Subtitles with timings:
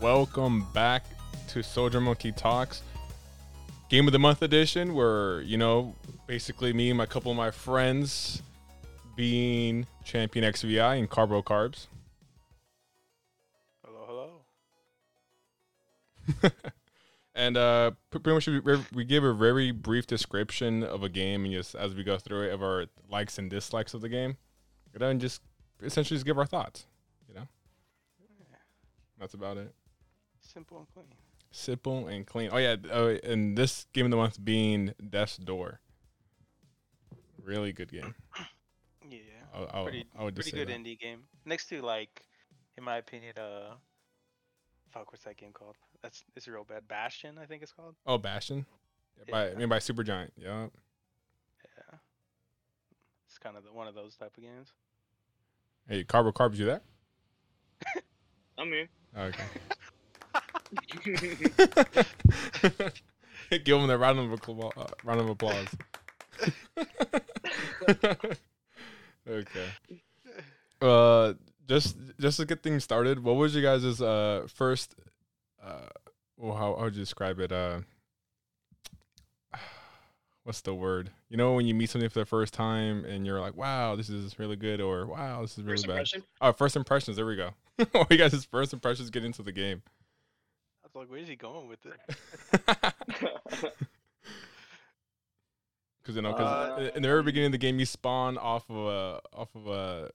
[0.00, 1.04] welcome back
[1.48, 2.82] to Soldier Monkey Talks,
[3.88, 5.94] Game of the Month edition, where you know
[6.26, 8.42] basically me and my couple of my friends
[9.16, 11.86] being Champion XVI and Carbo Carbs.
[13.84, 14.40] Hello,
[16.40, 16.50] hello.
[17.34, 18.60] and uh, pretty much we,
[18.92, 22.42] we give a very brief description of a game, and just as we go through
[22.42, 24.36] it, of our likes and dislikes of the game,
[24.92, 25.42] and then just
[25.82, 26.86] essentially just give our thoughts.
[27.28, 27.48] You know,
[29.18, 29.74] that's about it.
[30.52, 31.06] Simple and clean.
[31.50, 32.48] Simple and clean.
[32.52, 35.80] Oh yeah, oh, and this game of the month being Death's Door.
[37.42, 38.14] Really good game.
[39.10, 39.20] Yeah,
[39.72, 40.76] I, I, pretty, I would pretty good that.
[40.76, 41.20] indie game.
[41.46, 42.26] Next to like,
[42.76, 43.72] in my opinion, uh,
[44.90, 45.76] fuck, what's that game called?
[46.02, 46.86] That's it's real bad.
[46.86, 47.94] Bastion, I think it's called.
[48.06, 48.66] Oh, Bastion.
[49.26, 49.32] Yeah.
[49.32, 50.28] By I mean by Supergiant.
[50.36, 50.66] Yeah.
[51.64, 51.98] Yeah.
[53.26, 54.74] It's kind of the, one of those type of games.
[55.88, 56.82] Hey, Carbo Carbs, you there?
[58.58, 58.88] I'm here.
[59.16, 59.42] Okay.
[63.64, 64.72] Give him a round of applause.
[64.76, 65.68] Uh, round of applause.
[69.28, 69.68] okay.
[70.80, 71.32] Uh,
[71.68, 74.94] just just to get things started, what was you guys' uh first
[75.62, 75.88] uh
[76.36, 77.52] well how how would you describe it?
[77.52, 77.80] Uh
[80.44, 81.10] what's the word?
[81.28, 84.08] You know when you meet something for the first time and you're like, Wow, this
[84.08, 85.92] is really good or wow, this is really first bad.
[85.92, 86.22] Impression?
[86.40, 87.50] Oh, first impressions, there we go.
[87.92, 89.82] what you guys' first impressions get into the game?
[90.94, 91.94] I was like, where is he going with it?
[96.02, 98.70] Because you know, because uh, in the very beginning of the game, you spawn off
[98.70, 100.10] of a off of a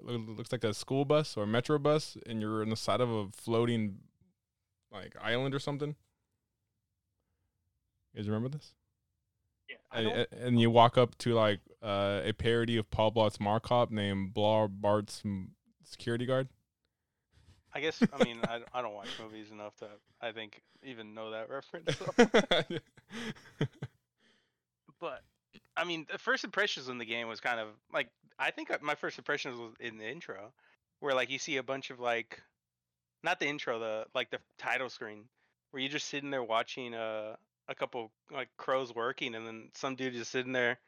[0.00, 3.10] looks like a school bus or a metro bus, and you're on the side of
[3.10, 3.98] a floating
[4.90, 5.94] like island or something.
[8.14, 8.72] You guys remember this?
[9.68, 9.76] Yeah.
[9.92, 13.90] And, and, you walk up to like uh, a parody of Paul Blart's Mall Cop
[13.90, 15.22] named Blar Bart's
[15.84, 16.48] security guard.
[17.76, 19.88] I guess I mean I, I don't watch movies enough to
[20.22, 21.94] I think even know that reference.
[21.98, 22.06] So.
[24.98, 25.22] but
[25.76, 28.94] I mean, the first impressions in the game was kind of like I think my
[28.94, 30.52] first impressions was in the intro,
[31.00, 32.40] where like you see a bunch of like,
[33.22, 35.24] not the intro, the like the title screen,
[35.70, 37.36] where you're just sitting there watching a uh,
[37.68, 40.78] a couple like crows working, and then some dude just sitting there,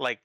[0.00, 0.18] like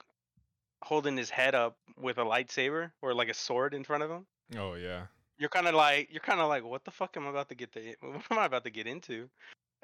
[0.82, 4.26] holding his head up with a lightsaber or like a sword in front of him.
[4.58, 5.02] Oh yeah.
[5.42, 7.56] You're kind of like you're kind of like what the fuck am I about to
[7.56, 9.28] get the what am I about to get into?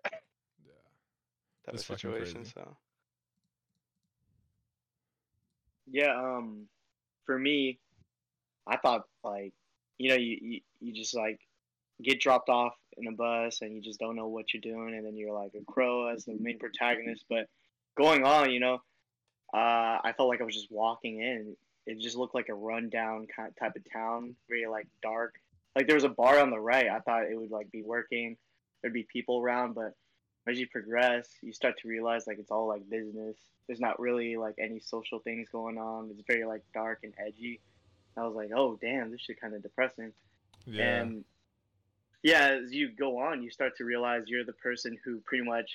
[0.04, 0.10] yeah.
[1.64, 2.44] That was situation.
[2.44, 2.76] So.
[5.90, 6.68] Yeah, um,
[7.26, 7.80] for me,
[8.68, 9.52] I thought like,
[9.96, 11.40] you know, you, you, you just like
[12.04, 15.04] get dropped off in a bus and you just don't know what you're doing, and
[15.04, 17.24] then you're like a crow as the main protagonist.
[17.28, 17.48] But
[17.96, 18.74] going on, you know,
[19.52, 21.56] uh, I felt like I was just walking in.
[21.84, 25.34] It just looked like a rundown kind of type of town, very like dark.
[25.76, 26.88] Like there was a bar on the right.
[26.88, 28.36] I thought it would like be working.
[28.82, 29.94] There'd be people around, but
[30.48, 33.36] as you progress, you start to realize like it's all like business.
[33.66, 36.10] There's not really like any social things going on.
[36.10, 37.60] It's very like dark and edgy.
[38.16, 40.12] I was like, oh damn, this shit kind of depressing.
[40.66, 41.00] Yeah.
[41.00, 41.24] And
[42.22, 45.70] yeah, as you go on, you start to realize you're the person who pretty much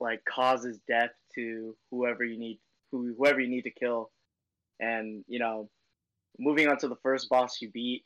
[0.00, 2.60] like causes death to whoever you need,
[2.90, 4.10] who whoever you need to kill.
[4.80, 5.68] And you know,
[6.38, 8.04] moving on to the first boss you beat,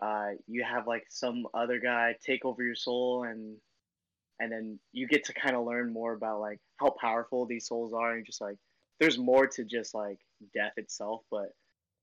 [0.00, 3.56] uh, you have like some other guy take over your soul and
[4.40, 7.92] and then you get to kind of learn more about like how powerful these souls
[7.92, 8.56] are and just like
[8.98, 10.18] there's more to just like
[10.54, 11.50] death itself but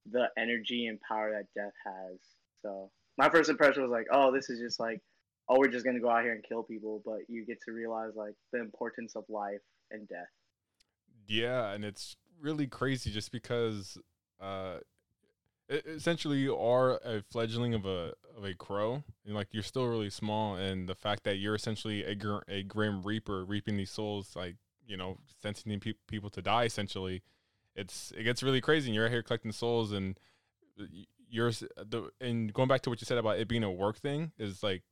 [0.09, 2.19] the energy and power that death has.
[2.61, 5.01] So my first impression was like oh this is just like
[5.49, 8.15] oh we're just gonna go out here and kill people but you get to realize
[8.15, 10.31] like the importance of life and death.
[11.27, 13.97] Yeah and it's really crazy just because
[14.39, 14.77] uh
[15.71, 20.09] essentially you are a fledgling of a of a crow and like you're still really
[20.09, 24.35] small and the fact that you're essentially a, gr- a grim reaper reaping these souls
[24.35, 27.21] like you know sentencing pe- people to die essentially
[27.75, 30.19] it's it gets really crazy and you're out here collecting souls and
[31.29, 34.31] you're the and going back to what you said about it being a work thing
[34.37, 34.83] is like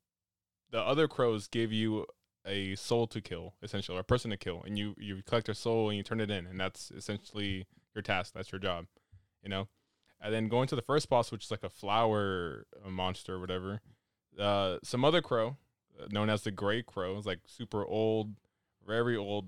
[0.72, 2.06] the other crows give you
[2.46, 5.56] a soul to kill essentially or a person to kill and you you collect their
[5.56, 8.86] soul and you turn it in and that's essentially your task that's your job
[9.44, 9.68] you know
[10.22, 13.82] and then going to the first boss, which is like a flower monster or whatever.
[14.38, 15.58] Uh, some other crow,
[16.00, 18.36] uh, known as the Gray Crow, is like super old,
[18.86, 19.48] very old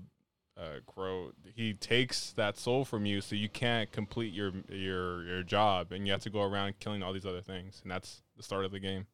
[0.56, 1.32] uh, crow.
[1.54, 6.06] He takes that soul from you, so you can't complete your your your job, and
[6.06, 8.72] you have to go around killing all these other things, and that's the start of
[8.72, 9.06] the game.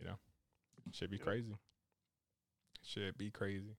[0.00, 0.16] You know,
[0.92, 1.56] should be crazy.
[2.84, 3.76] Should be crazy,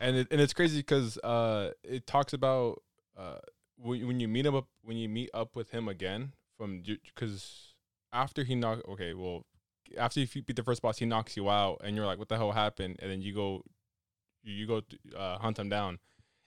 [0.00, 2.82] and it, and it's crazy because uh, it talks about
[3.18, 3.38] uh
[3.82, 7.74] when you meet up when you meet up with him again from because
[8.12, 9.46] after he knock okay, well,
[9.96, 12.36] after you beat the first boss, he knocks you out, and you're like, "What the
[12.36, 13.62] hell happened?" And then you go,
[14.42, 14.82] you, go
[15.16, 15.98] uh, hunt him down,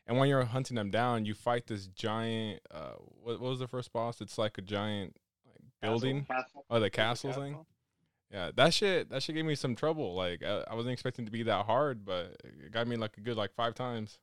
[0.06, 2.62] and when you're hunting him down, you fight this giant.
[2.71, 4.21] Uh, what, what was the first boss?
[4.21, 5.15] It's like a giant
[5.45, 6.25] like building.
[6.25, 6.65] Castle.
[6.69, 7.57] Oh, the castle thing.
[8.31, 9.09] Yeah, that shit.
[9.09, 10.15] That shit gave me some trouble.
[10.15, 13.21] Like I, I wasn't expecting to be that hard, but it got me like a
[13.21, 14.19] good like five times.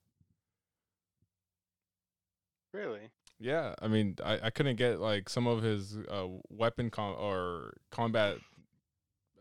[2.72, 3.10] Really?
[3.38, 7.74] Yeah, I mean, I, I couldn't get like some of his uh, weapon com- or
[7.90, 8.36] combat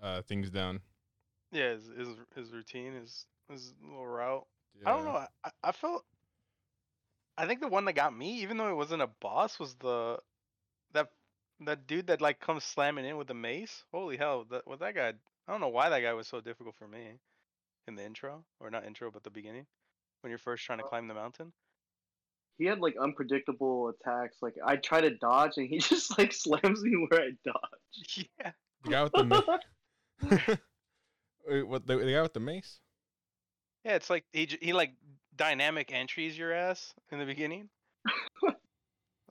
[0.01, 0.79] uh, things down.
[1.51, 4.45] Yeah, his his, his routine, his his little route.
[4.85, 5.25] I don't know.
[5.43, 6.05] I, I felt.
[7.37, 10.19] I think the one that got me, even though it wasn't a boss, was the
[10.93, 11.09] that
[11.65, 13.83] that dude that like comes slamming in with the mace.
[13.91, 14.45] Holy hell!
[14.49, 15.13] That what that guy.
[15.47, 17.19] I don't know why that guy was so difficult for me
[17.87, 19.65] in the intro, or not intro, but the beginning
[20.21, 21.51] when you're first trying to climb the mountain.
[22.59, 24.37] He had like unpredictable attacks.
[24.41, 28.27] Like I try to dodge and he just like slams me where I dodge.
[28.39, 28.51] Yeah.
[28.83, 30.55] The guy with the ma-
[31.65, 32.79] what the, the guy with the mace?
[33.83, 34.91] Yeah, it's like he he like
[35.35, 37.69] dynamic entries your ass in the beginning.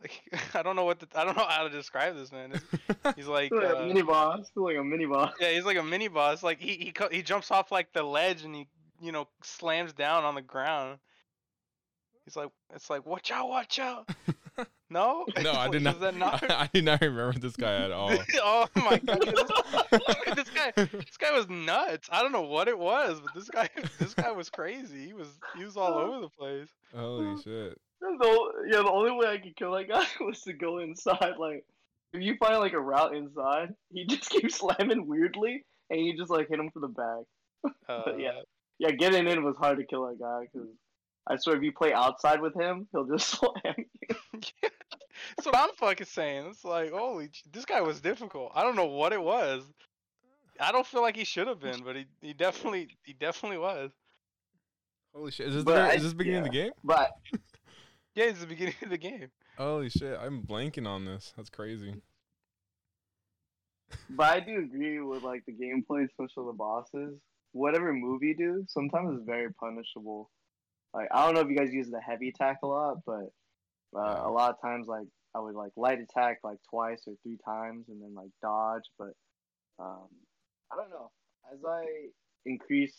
[0.01, 0.23] like
[0.55, 2.53] I don't know what to, I don't know how to describe this man.
[2.53, 4.51] It's- he's like like uh, a mini boss.
[4.57, 5.33] Like a mini boss.
[5.41, 6.43] Yeah, he's like a mini boss.
[6.43, 8.69] Like he he he jumps off like the ledge and he
[9.01, 10.99] you know slams down on the ground.
[12.29, 14.09] He's like it's like watch out, watch out.
[14.91, 16.01] No, no, I did not.
[16.17, 16.51] Not?
[16.51, 18.11] I, did not remember this guy at all.
[18.43, 22.09] oh my god, this, this guy this guy was nuts.
[22.11, 25.07] I don't know what it was, but this guy this guy was crazy.
[25.07, 26.69] He was he was all over the place.
[26.95, 27.79] Holy shit!
[28.01, 31.35] The, yeah, the only way I could kill that guy was to go inside.
[31.39, 31.65] Like,
[32.15, 36.31] if you find like a route inside, he just keeps slamming weirdly, and you just
[36.31, 37.73] like hit him for the back.
[37.89, 38.41] Uh, But yeah,
[38.79, 40.69] yeah, getting in was hard to kill that guy because
[41.31, 44.17] I swear if you play outside with him, he'll just slam you.
[45.37, 46.47] That's what I'm fucking saying.
[46.47, 48.53] It's like, holy, this guy was difficult.
[48.55, 49.63] I don't know what it was.
[50.61, 53.91] I don't feel like he should have been, but he, he definitely he definitely was.
[55.15, 55.49] Holy shit!
[55.49, 56.73] Is this the, I- is this the beginning of the game?
[56.83, 57.11] But
[58.15, 59.29] Yeah, it's the beginning of the game.
[59.57, 60.19] Holy shit!
[60.21, 61.33] I'm blanking on this.
[61.37, 61.95] That's crazy.
[64.11, 67.15] but I do agree with like the gameplay, especially the bosses.
[67.53, 70.31] Whatever move you do, sometimes it's very punishable.
[70.99, 73.31] Like I don't know if you guys use the heavy attack a lot, but
[73.97, 77.39] uh, a lot of times like I would like light attack like twice or three
[77.45, 78.83] times and then like dodge.
[78.99, 79.13] But
[79.79, 80.09] um,
[80.73, 81.11] I don't know.
[81.53, 81.85] As I
[82.47, 82.95] increase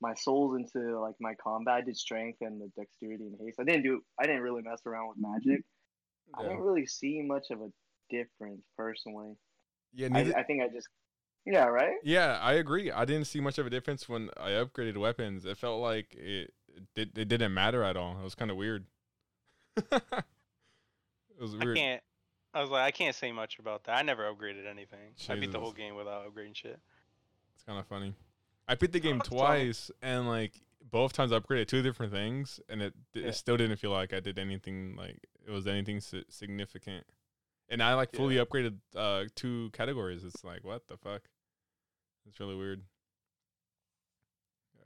[0.00, 3.58] my souls into like my combat, I did strength and the dexterity and haste.
[3.58, 4.02] I didn't do.
[4.20, 5.64] I didn't really mess around with magic.
[6.34, 7.70] I Yeah, didn't really see much of a
[8.10, 9.34] difference personally.
[9.94, 10.88] yeah, I, I think I just.
[11.46, 11.64] Yeah.
[11.64, 11.94] Right.
[12.04, 12.38] yeah.
[12.42, 12.90] I agree.
[12.92, 15.46] I didn't see much of a difference when I upgraded weapons.
[15.46, 16.52] It felt like it
[16.96, 18.16] it, it didn't matter at all.
[18.18, 18.84] It was kind of weird.
[19.76, 20.02] it
[21.40, 21.76] was weird.
[21.76, 22.02] I can't.
[22.54, 23.96] I was like, I can't say much about that.
[23.98, 25.12] I never upgraded anything.
[25.28, 26.80] I beat the whole game without upgrading shit.
[27.54, 28.14] It's kind of funny.
[28.66, 30.52] I beat the game twice, and like
[30.90, 33.30] both times I upgraded two different things, and it it Yeah.
[33.32, 37.04] still didn't feel like I did anything like it was anything significant.
[37.68, 38.44] And I like fully Yeah.
[38.44, 40.24] upgraded uh two categories.
[40.24, 41.22] It's like what the fuck?
[42.26, 42.82] It's really weird.
[44.74, 44.84] Yeah.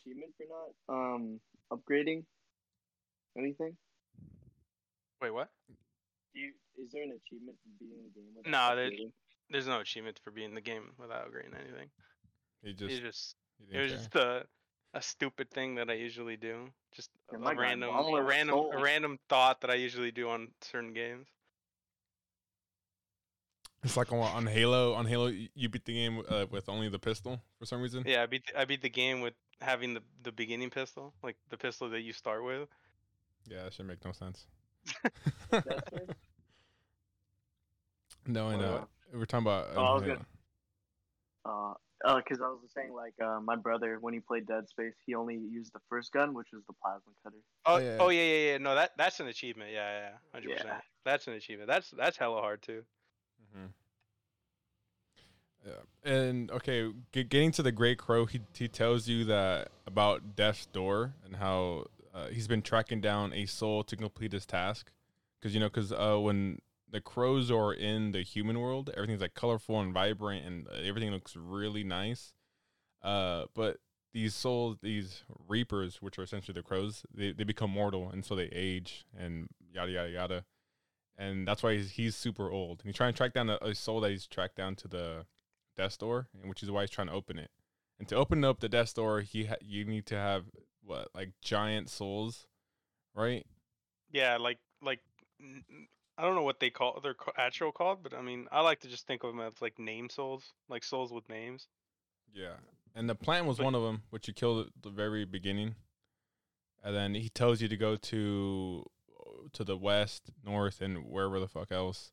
[0.00, 1.40] Achievement for not um
[1.72, 2.24] upgrading
[3.36, 3.76] anything.
[5.20, 5.50] Wait, what?
[6.34, 8.30] Do you, is there an achievement for beating the game?
[8.36, 8.90] without Nah, there-
[9.50, 11.90] There's no achievement for being in the game without upgrading anything.
[12.62, 13.98] He It just, just he it was care.
[13.98, 14.46] just a
[14.94, 16.68] a stupid thing that I usually do.
[16.92, 20.10] Just Yeah, a my God, random a was random a random thought that I usually
[20.10, 21.28] do on certain games.
[23.82, 24.94] It's like on, on Halo.
[24.94, 28.04] On Halo, you beat the game uh, with only the pistol for some reason.
[28.06, 31.36] Yeah, I beat the, I beat the game with having the the beginning pistol, like
[31.50, 32.68] the pistol that you start with.
[33.48, 34.46] Yeah, that should make no sense.
[38.26, 38.74] No, I know.
[38.76, 39.68] about- We're talking about.
[39.74, 40.26] Oh, I was um, gonna-
[41.44, 41.74] Uh,
[42.04, 45.14] uh, because I was saying, like, uh, my brother when he played Dead Space, he
[45.14, 47.36] only used the first gun, which was the plasma cutter.
[47.66, 47.96] Oh, Oh, yeah.
[47.98, 48.58] oh yeah, yeah, yeah.
[48.58, 49.70] No, that that's an achievement.
[49.72, 50.56] Yeah, yeah, hundred Yeah.
[50.62, 50.82] percent.
[51.04, 51.68] That's an achievement.
[51.68, 52.84] That's that's hella hard too.
[53.54, 53.66] hmm
[55.66, 60.34] Yeah, and okay, g- getting to the Great Crow, he he tells you that about
[60.34, 64.90] Death's Door and how uh, he's been tracking down a soul to complete his task,
[65.38, 69.34] because you know, because uh, when the crows are in the human world, everything's like
[69.34, 72.32] colorful and vibrant, and uh, everything looks really nice.
[73.02, 73.78] Uh, but
[74.12, 78.34] these souls, these reapers, which are essentially the crows, they, they become mortal, and so
[78.34, 80.44] they age and yada yada yada,
[81.18, 82.80] and that's why he's, he's super old.
[82.80, 85.26] And he's trying to track down a, a soul that he's tracked down to the
[85.76, 87.50] death door, and which is why he's trying to open it.
[87.98, 90.44] And to open up the death door, he ha- you need to have
[90.82, 92.46] what like giant souls,
[93.14, 93.46] right?
[94.10, 95.00] Yeah, like like
[96.18, 98.88] I don't know what they call their actual called, but I mean, I like to
[98.88, 101.68] just think of them as like name souls, like souls with names.
[102.32, 102.54] Yeah,
[102.94, 105.74] and the plant was But- one of them, which you killed at the very beginning,
[106.82, 108.84] and then he tells you to go to
[109.52, 112.12] to the west, north, and wherever the fuck else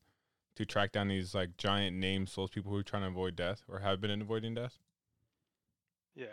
[0.58, 3.62] to track down these like giant name souls, people who are trying to avoid death
[3.68, 4.78] or have been in avoiding death.
[6.16, 6.26] Yeah.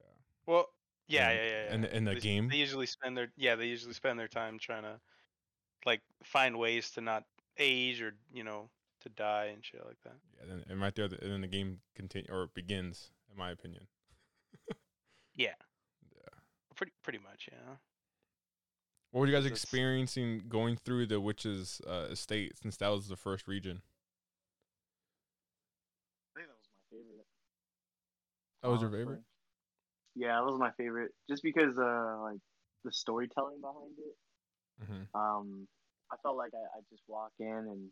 [0.00, 0.06] Yeah.
[0.46, 0.66] Well,
[1.06, 1.64] yeah, And- yeah, yeah.
[1.68, 1.74] yeah.
[1.74, 2.48] in the- in the They game?
[2.48, 5.00] they usually spend their yeah, they usually spend their time trying to
[5.86, 7.24] like find ways to not
[7.56, 8.68] age or you know
[9.00, 10.16] to die and shit like that.
[10.38, 13.50] Yeah, then, and right there, the, and then the game continue or begins, in my
[13.50, 13.86] opinion.
[15.36, 15.54] Yeah.
[16.16, 16.34] Yeah.
[16.74, 17.76] Pretty pretty much, yeah.
[19.10, 23.08] What were you guys That's- experiencing going through the witch's uh, estate since that was
[23.08, 23.80] the first region?
[26.36, 27.26] I think that was my favorite.
[28.62, 29.22] That was your favorite?
[30.14, 31.12] Yeah, that was my favorite.
[31.28, 32.38] Just because uh like
[32.84, 34.16] the storytelling behind it.
[34.84, 35.18] Mm-hmm.
[35.18, 35.66] Um,
[36.12, 37.88] I felt like I, I just walk in and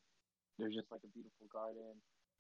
[0.59, 1.95] there's just like a beautiful garden.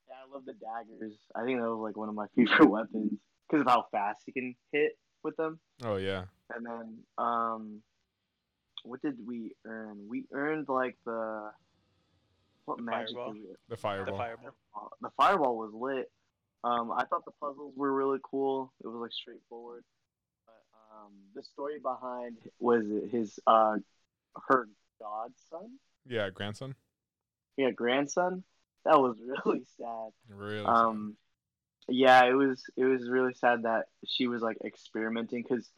[0.09, 1.19] Yeah, I love the daggers.
[1.35, 3.19] I think that was like one of my favorite weapons
[3.49, 5.59] because of how fast you can hit with them.
[5.83, 7.83] Oh yeah, And then, um,
[8.87, 10.07] what did we earn?
[10.09, 11.51] We earned like the
[12.65, 13.33] what The magic fireball.
[13.35, 13.59] is it?
[13.69, 14.13] the fireball.
[14.13, 14.53] The fireball.
[15.03, 16.11] The fireball was lit.
[16.65, 18.73] Um, I thought the puzzles were really cool.
[18.83, 19.85] It was like straightforward.
[20.47, 20.65] But
[20.97, 23.77] um, the story behind was it his uh
[24.49, 24.69] her
[25.01, 25.79] godson,
[26.09, 26.75] Yeah, grandson.
[27.57, 28.43] yeah, grandson.
[28.85, 29.17] That was
[29.47, 30.11] really sad.
[30.29, 30.65] Really.
[30.65, 30.69] sad.
[30.69, 31.17] Um,
[31.89, 35.69] yeah, it was it was really sad that she was like experimenting because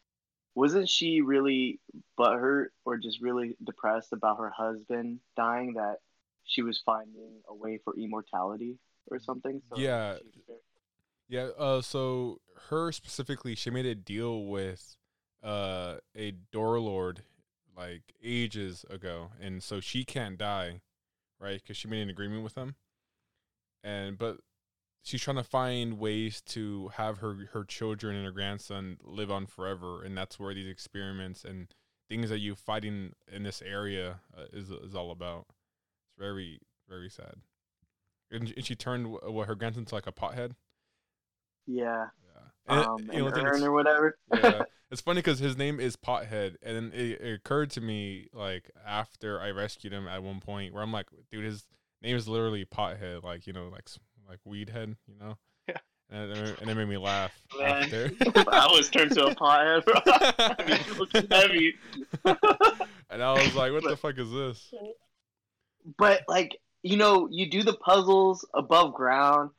[0.58, 1.78] wasn't she really
[2.18, 5.98] butthurt or just really depressed about her husband dying that
[6.44, 8.76] she was finding a way for immortality
[9.08, 9.62] or something?
[9.70, 10.18] So Yeah.
[11.28, 14.96] Yeah, uh so her specifically, she made a deal with
[15.44, 17.22] uh a door lord
[17.76, 20.80] like ages ago and so she can't die,
[21.38, 21.64] right?
[21.64, 22.74] Cuz she made an agreement with him.
[23.84, 24.38] And but
[25.02, 29.46] she's trying to find ways to have her her children and her grandson live on
[29.46, 31.68] forever and that's where these experiments and
[32.08, 35.46] things that you fighting in this area uh, is is all about.
[35.48, 37.36] It's very very sad.
[38.30, 40.52] And, and she turned wh- what her grandson to like a pothead.
[41.66, 42.06] yeah,
[42.68, 42.80] Yeah.
[42.80, 44.18] Um, you and know, the thing or whatever.
[44.34, 44.62] yeah.
[44.90, 49.38] It's funny because his name is Pothead, and it, it occurred to me like after
[49.38, 51.66] I rescued him at one point where I'm like, dude, his
[52.00, 53.86] name is literally Pothead, like you know, like
[54.28, 55.36] like weed head, you know.
[55.68, 55.76] Yeah.
[56.10, 58.10] And it, and it made me laugh Man, after.
[58.50, 59.84] I was turned to a pothead.
[59.84, 59.94] Bro.
[60.06, 61.74] I mean, it looks heavy.
[63.10, 64.72] and I was like, what the fuck is this?
[65.96, 69.50] but like you know you do the puzzles above ground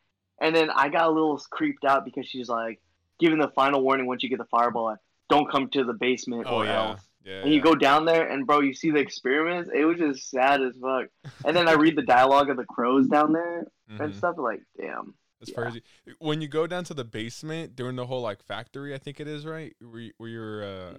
[0.42, 2.80] and then i got a little creeped out because she's like
[3.20, 5.00] giving the final warning once you get the fireball like,
[5.30, 7.42] don't come to the basement Oh or yeah, else yeah.
[7.44, 10.62] and you go down there and bro you see the experiments it was just sad
[10.62, 11.08] as fuck
[11.46, 14.16] and then i read the dialogue of the crows down there and Mhm.
[14.18, 15.62] stuff like damn It's Yeah.
[15.62, 15.84] crazy.
[16.20, 19.28] When you go down to the basement during the whole like factory, I think it
[19.28, 20.98] is right, where, you- where you're uh,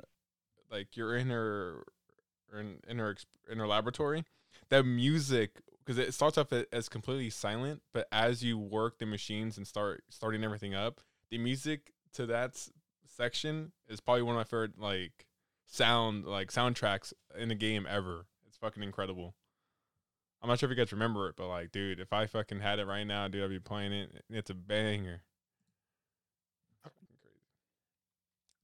[0.71, 1.85] like you're in her
[2.59, 3.17] in, in her
[3.51, 4.25] in her laboratory.
[4.71, 9.59] That music because it starts off as completely silent, but as you work the machines
[9.59, 11.01] and start starting everything up,
[11.31, 12.57] the music to that
[13.07, 15.27] section is probably one of my favorite like
[15.71, 18.27] sound like soundtracks in the game ever.
[18.47, 19.35] It's fucking incredible.
[20.43, 22.79] I'm not sure if you guys remember it, but like, dude, if I fucking had
[22.79, 24.25] it right now, dude, I'd be playing it.
[24.31, 25.23] It's a banger.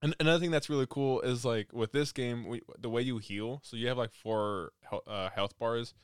[0.02, 3.18] And another thing that's really cool is like with this game, we, the way you
[3.18, 3.60] heal.
[3.64, 4.72] So you have like four
[5.06, 5.94] uh, health bars.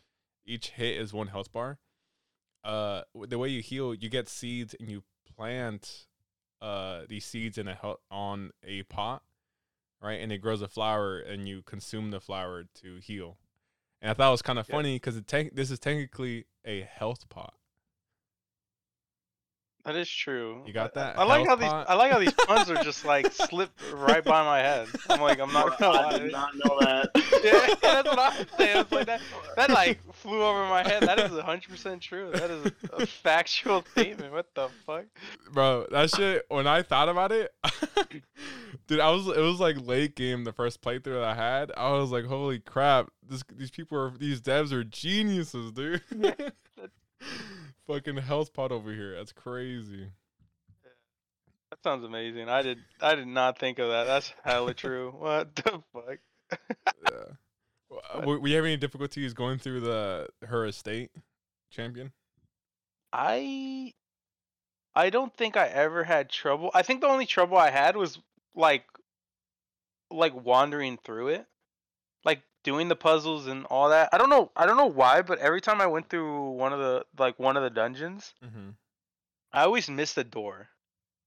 [0.45, 1.79] Each hit is one health bar.
[2.65, 5.05] Uh, the way you heal, you get seeds and you
[5.37, 6.07] plant
[6.61, 7.77] uh these seeds in a
[8.11, 9.23] on a pot,
[10.03, 10.21] right?
[10.21, 13.39] And it grows a flower, and you consume the flower to heal.
[14.01, 14.75] And I thought it was kind of Yeah.
[14.77, 17.55] funny because this is technically a health pot.
[19.85, 20.63] That is true.
[20.65, 21.19] You got that?
[21.19, 21.87] I, like Health how these?
[21.89, 24.87] I like how these puns are just like slipped right by my head.
[25.11, 26.19] I'm like, I'm not gonna i lie.
[26.19, 27.11] did not know that
[27.43, 28.77] yeah, that's what I'm saying.
[28.79, 29.21] It's like that.
[29.57, 31.03] That like flew over my head.
[31.03, 32.31] That is 100 percent true.
[32.33, 34.33] That is a, a factual statement.
[34.33, 35.07] What the fuck?
[35.53, 36.45] Bro, that shit.
[36.49, 37.53] When I thought about it,
[38.87, 39.27] dude, I was.
[39.27, 40.45] It was like late game.
[40.45, 43.11] The first playthrough that I had, I was like, holy crap!
[43.29, 46.03] This these people are these devs are geniuses, dude.
[47.87, 49.17] Fucking health pot over here.
[49.17, 50.09] That's crazy.
[51.71, 52.49] That sounds amazing.
[52.49, 54.05] I did I did not think of that.
[54.05, 55.11] That's hella true.
[55.19, 56.19] What the fuck?
[57.11, 57.35] Yeah.
[58.21, 61.11] W- We have any difficulties going through the her estate,
[61.71, 62.13] champion?
[63.13, 63.95] I
[64.95, 66.71] I don't think I ever had trouble.
[66.75, 68.19] I think the only trouble I had was
[68.55, 68.85] like
[70.11, 71.47] like wandering through it.
[72.25, 74.09] Like doing the puzzles and all that.
[74.13, 74.51] I don't know.
[74.57, 77.57] I don't know why, but every time I went through one of the like one
[77.57, 78.71] of the dungeons, Mm-hmm.
[79.53, 80.69] I always missed a door.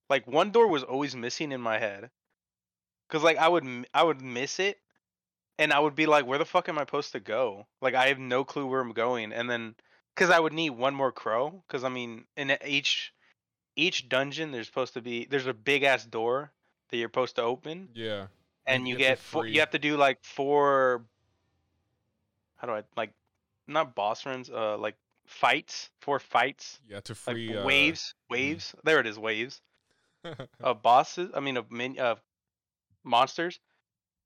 [0.10, 2.10] Like one door was always missing in my head.
[3.10, 4.80] Cause like I would I would miss it,
[5.60, 7.68] and I would be like, where the fuck am I supposed to go?
[7.82, 9.76] Like I have no clue where I'm going, and then
[10.16, 11.64] because I would need one more crow.
[11.68, 13.14] Cause I mean, in each
[13.76, 16.52] each dungeon, there's supposed to be there's a big ass door
[16.90, 18.28] that you're supposed to open, Yeah.
[18.66, 21.06] and you you, get four, you have to do like four.
[22.58, 23.12] How do I like?
[23.68, 24.50] Not boss runs.
[24.50, 24.96] Uh, like
[25.26, 25.90] fights.
[26.02, 26.80] for fights.
[26.88, 28.14] Yeah, to Like free uh, waves.
[28.30, 28.76] Waves.
[28.84, 29.18] There it is.
[29.20, 29.62] Waves
[30.60, 31.32] of bosses.
[31.34, 32.22] I mean, of min of
[33.04, 33.60] monsters,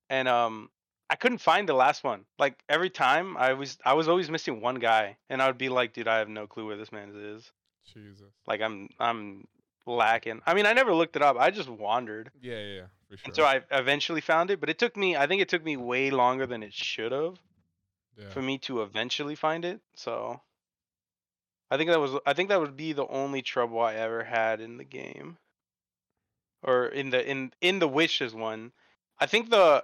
[0.10, 0.70] and um,
[1.10, 2.26] I couldn't find the last one.
[2.38, 5.70] Like every time, I was I was always missing one guy, and I would be
[5.70, 7.52] like, dude, I have no clue where this man is.
[7.94, 8.32] Jesus.
[8.48, 9.48] Like I'm I'm
[9.86, 10.42] lacking.
[10.46, 11.38] I mean, I never looked it up.
[11.40, 13.22] I just wandered, Yeah, yeah, yeah, for sure.
[13.26, 14.60] and so I eventually found it.
[14.60, 15.16] But it took me.
[15.16, 17.40] I think it took me way longer than it should have
[18.20, 18.30] yeah.
[18.30, 19.82] for me to eventually find it.
[19.96, 20.42] So.
[21.72, 24.60] I think that was I think that would be the only trouble I ever had
[24.60, 25.38] in the game.
[26.64, 28.72] Or in the in in the wishes one.
[29.20, 29.84] I think the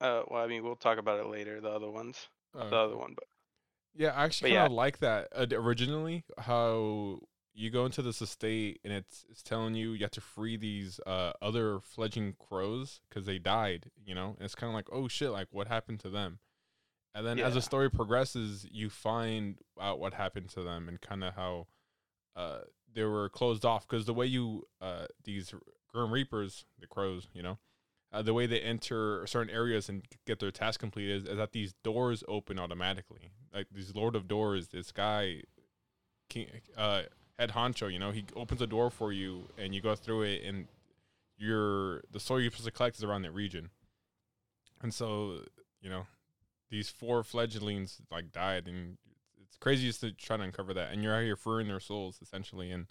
[0.00, 2.28] uh well I mean we'll talk about it later, the other ones.
[2.54, 3.24] Oh, The other one, but
[3.94, 4.76] Yeah, I actually kind yeah.
[4.76, 6.24] like that uh, originally.
[6.38, 7.20] How
[7.52, 11.00] you go into this estate and it's it's telling you you have to free these
[11.06, 13.90] uh, other fledging crows because they died.
[14.04, 16.38] You know, and it's kind of like oh shit, like what happened to them?
[17.14, 21.24] And then as the story progresses, you find out what happened to them and kind
[21.24, 21.66] of how
[22.36, 22.60] uh,
[22.94, 25.52] they were closed off because the way you uh, these
[25.88, 27.58] Grim Reapers, the crows, you know.
[28.12, 31.52] Uh, the way they enter certain areas and get their task completed is, is that
[31.52, 33.30] these doors open automatically.
[33.54, 35.42] Like these Lord of Doors, this guy,
[36.28, 37.02] King, uh,
[37.38, 40.42] head honcho, you know, he opens a door for you and you go through it,
[40.44, 40.66] and
[41.38, 43.70] your the soil you're supposed to collect is around that region.
[44.82, 45.42] And so,
[45.80, 46.06] you know,
[46.70, 48.96] these four fledglings like died, and
[49.42, 50.92] it's crazy just to try to uncover that.
[50.92, 52.86] And you're out here freeing their souls essentially, and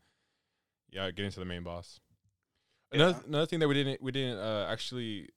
[0.92, 2.00] yeah, getting to the main boss.
[2.92, 3.28] Another Yeah.
[3.28, 5.30] another thing that we didn't we didn't uh, actually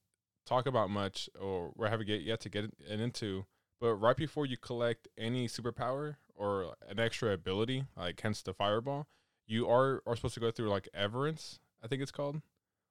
[0.46, 3.46] talk about much, or we haven't get yet to get it into,
[3.80, 9.06] but right before you collect any superpower or an extra ability, like hence the fireball,
[9.46, 12.40] you are are supposed to go through like Everence, I think it's called,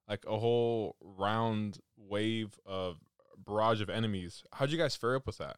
[0.08, 2.98] like a whole round wave of
[3.44, 4.44] barrage of enemies.
[4.54, 5.56] How'd you guys fare up with that?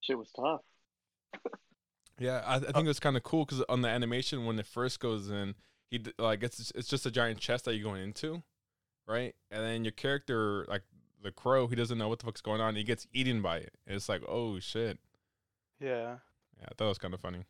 [0.00, 0.60] Shit was tough.
[2.18, 4.66] Yeah, I, I think it was kind of cool because on the animation when it
[4.66, 5.54] first goes in,
[5.90, 8.42] he like it's it's just a giant chest that you're going into,
[9.06, 9.34] right?
[9.50, 10.82] And then your character, like
[11.22, 12.76] the crow, he doesn't know what the fuck's going on.
[12.76, 13.74] He gets eaten by it.
[13.86, 14.98] And it's like, oh shit.
[15.80, 16.16] yeah.
[16.58, 17.44] Yeah, I thought that was kind of funny.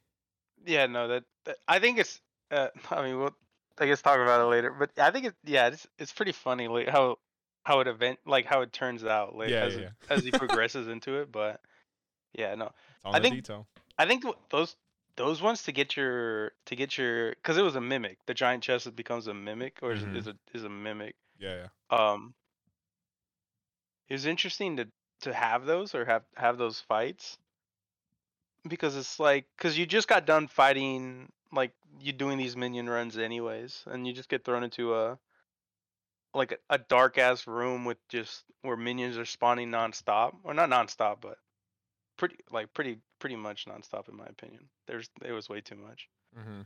[0.65, 3.35] Yeah, no, that, that I think it's uh I mean we'll
[3.79, 4.73] I guess talk about it later.
[4.79, 7.19] But I think it yeah, it's it's pretty funny like how
[7.67, 10.31] how it event like how it turns out like Yeah, as yeah, it- as he
[10.43, 11.61] progresses into it, but
[12.33, 12.71] yeah, no.
[13.05, 13.67] I the think- detail.
[13.99, 14.77] I think those
[15.17, 18.19] those ones to get your to get your because it was a mimic.
[18.27, 20.17] The giant chest becomes a mimic or is, Mhm.
[20.17, 21.17] is a is a mimic.
[21.41, 21.99] Yeah, yeah.
[21.99, 22.35] Um,
[24.09, 24.87] it was interesting to
[25.23, 27.39] to have those or have have those fights
[28.69, 33.17] because it's like because you just got done fighting like you doing these minion runs
[33.19, 35.19] anyways, and you just get thrown into a
[36.37, 40.69] like a, a dark ass room with just where minions are spawning nonstop or not
[40.71, 41.39] nonstop, but
[42.17, 44.69] pretty like pretty pretty much nonstop in my opinion.
[44.87, 46.61] There's it was way too much Mm-hmm.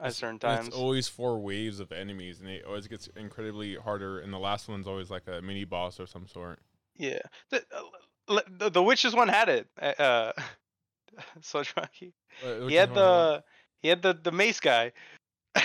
[0.00, 0.68] at certain times.
[0.68, 4.20] It's always four waves of enemies, and it always gets incredibly harder.
[4.20, 6.58] And the last one's always like a mini boss or some sort.
[6.96, 7.64] Yeah, the,
[8.28, 9.68] uh, the the witches one had it.
[9.98, 10.32] uh,
[11.42, 12.14] so Rocky.
[12.44, 13.44] Uh, He had one the
[13.82, 14.92] he had the the mace guy.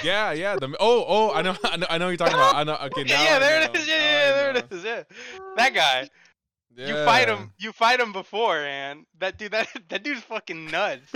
[0.04, 0.56] Yeah, yeah.
[0.56, 2.08] The oh, oh, I know, I know, I know.
[2.10, 2.56] You're talking about.
[2.56, 2.75] I know.
[2.75, 3.65] Okay, now yeah, there know.
[3.65, 3.88] it is.
[3.88, 4.84] Yeah, Now yeah, there it is.
[4.84, 5.04] Yeah,
[5.56, 6.10] that guy.
[6.75, 7.52] You fight him.
[7.58, 9.52] You fight him before, and that dude.
[9.52, 11.13] That that dude's fucking nuts.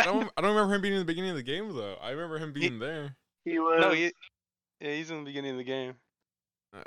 [0.00, 1.96] I don't, I don't remember him being in the beginning of the game though.
[2.00, 3.16] I remember him being there.
[3.44, 3.80] He was.
[3.80, 4.12] no, he,
[4.80, 5.94] yeah, he's in the beginning of the game.
[6.74, 6.82] Uh,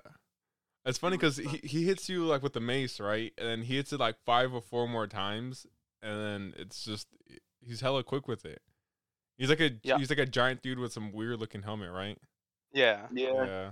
[0.86, 3.34] it's funny because he, he hits you like with the mace, right?
[3.38, 5.66] And then he hits it like five or four more times,
[6.02, 7.08] and then it's just
[7.62, 8.62] he's hella quick with it.
[9.42, 9.98] He's like a Yeah.
[9.98, 12.16] he's like a giant dude with some weird looking helmet, right?
[12.74, 13.08] Yeah.
[13.12, 13.72] yeah.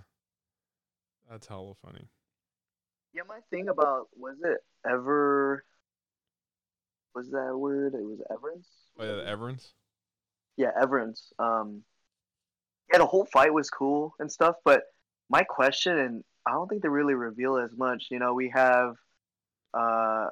[1.30, 2.08] That's hella funny.
[3.14, 5.64] Yeah, my thing about was it ever
[7.14, 7.94] was that word?
[7.94, 8.66] It was Everence.
[8.98, 9.74] Oh yeah, the Everence.
[10.58, 11.32] Yeah, Everence.
[11.38, 11.84] Um,
[12.92, 14.82] yeah, the whole fight was cool and stuff, but
[15.30, 18.08] my question, and I don't think they really reveal as much.
[18.10, 18.96] You know, we have
[19.76, 20.30] uh,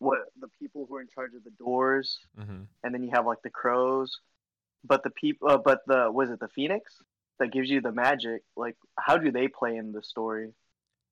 [0.00, 2.62] what the people who are in charge of the doors, Mm-hmm.
[2.82, 4.18] and then you have like the crows,
[4.84, 6.96] but the people, uh, but the was it the phoenix
[7.38, 8.42] that gives you the magic?
[8.56, 10.52] Like, how do they play in the story?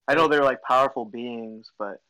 [0.06, 2.00] I know they're like powerful beings, but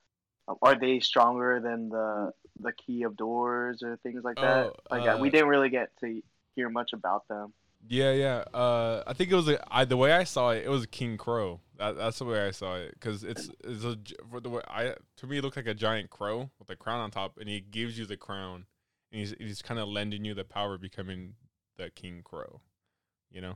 [0.47, 4.67] um, are they stronger than the the key of doors or things like that?
[4.67, 6.23] Oh, like uh, we didn't really get to
[6.55, 7.53] hear much about them.
[7.87, 8.45] Yeah, yeah.
[8.53, 10.65] Uh, I think it was a, I, the way I saw it.
[10.65, 11.61] It was King Crow.
[11.79, 13.97] That, that's the way I saw it because it's it's a
[14.31, 17.01] for the way I to me it looked like a giant crow with a crown
[17.01, 18.67] on top, and he gives you the crown,
[19.13, 21.35] and he's he's kind of lending you the power of becoming
[21.79, 22.61] the King Crow.
[23.31, 23.55] You know,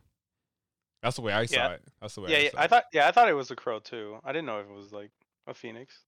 [1.03, 1.69] that's the way I saw Yeah.
[1.73, 1.83] it.
[2.01, 2.31] That's the way.
[2.31, 4.17] Yeah, I, yeah, saw I thought yeah, I thought it was a crow too.
[4.25, 5.11] I didn't know if it was like
[5.47, 5.99] a phoenix,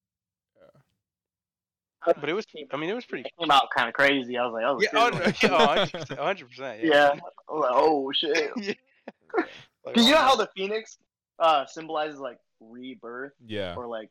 [2.06, 2.12] Yeah.
[2.20, 2.46] but it was.
[2.72, 3.24] I mean, it was pretty.
[3.26, 4.36] It came out kind of crazy.
[4.38, 5.50] I was like, oh, Yeah, shit.
[5.50, 6.84] oh, no, yeah, 100 percent.
[6.84, 7.10] yeah.
[7.48, 8.50] I was like, oh shit.
[8.56, 10.96] Like, Because you oh know how the phoenix
[11.38, 14.08] uh symbolizes like rebirth Yeah, or like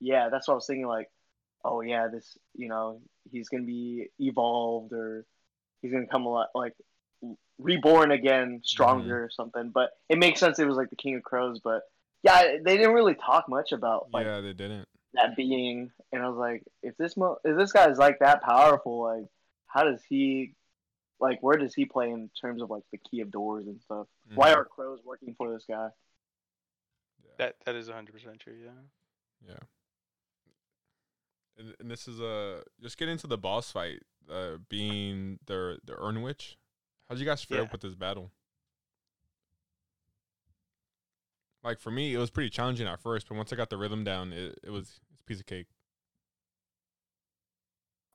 [0.00, 0.86] yeah, that's what I was thinking.
[0.86, 1.08] Like,
[1.64, 5.24] oh yeah, this you know he's gonna be evolved or
[5.80, 6.74] he's gonna come a lot like
[7.58, 9.70] reborn again, stronger or something.
[9.70, 10.58] But it makes sense.
[10.58, 11.82] It was like the King of Crows, but
[12.22, 14.86] yeah, they didn't really talk much about like yeah, they didn't.
[15.14, 15.90] that being.
[16.12, 19.26] And I was like, if this mo- if this guy's like that powerful, like
[19.66, 20.54] how does he
[21.20, 24.06] like where does he play in terms of like the key of doors and stuff?
[24.34, 24.56] Why Mhm.
[24.56, 25.88] are crows working for this guy?
[27.38, 28.54] That that is 100 percent true.
[28.62, 28.70] Yeah.
[29.48, 29.58] Yeah.
[31.58, 35.94] And, and this is a just get into the boss fight, uh, being the the
[36.00, 36.56] Urn Witch.
[37.12, 37.64] How'd you guys fare Yeah.
[37.64, 38.32] up with this battle?
[41.62, 44.02] Like for me, it was pretty challenging at first, but once I got the rhythm
[44.02, 45.66] down, it, it was it's a piece of cake.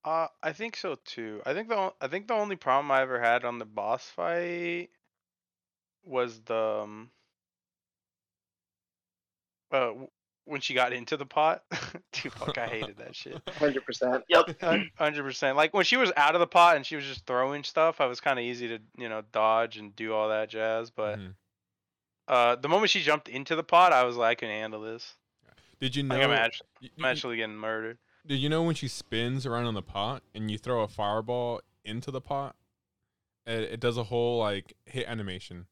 [0.03, 1.43] Uh, I think so too.
[1.45, 4.89] I think the I think the only problem I ever had on the boss fight
[6.03, 7.11] was the um,
[9.71, 9.93] uh
[10.47, 11.63] when she got into the pot.
[12.13, 13.41] Dude, fuck, I hated that shit.
[13.57, 14.23] Hundred percent.
[14.29, 14.61] Yep.
[14.95, 15.57] Hundred percent.
[15.57, 18.05] Like when she was out of the pot and she was just throwing stuff, I
[18.05, 20.89] was kind of easy to you know dodge and do all that jazz.
[20.89, 21.33] But Mhm.
[22.27, 25.15] uh, the moment she jumped into the pot, I was like, I can handle this.
[25.79, 26.15] Did you know?
[26.15, 27.99] Like I'm, act- y- I'm actually getting murdered.
[28.25, 31.61] did you know when she spins around on the pot and you throw a fireball
[31.85, 32.55] into the pot,
[33.45, 35.67] it, it does a whole like hit animation,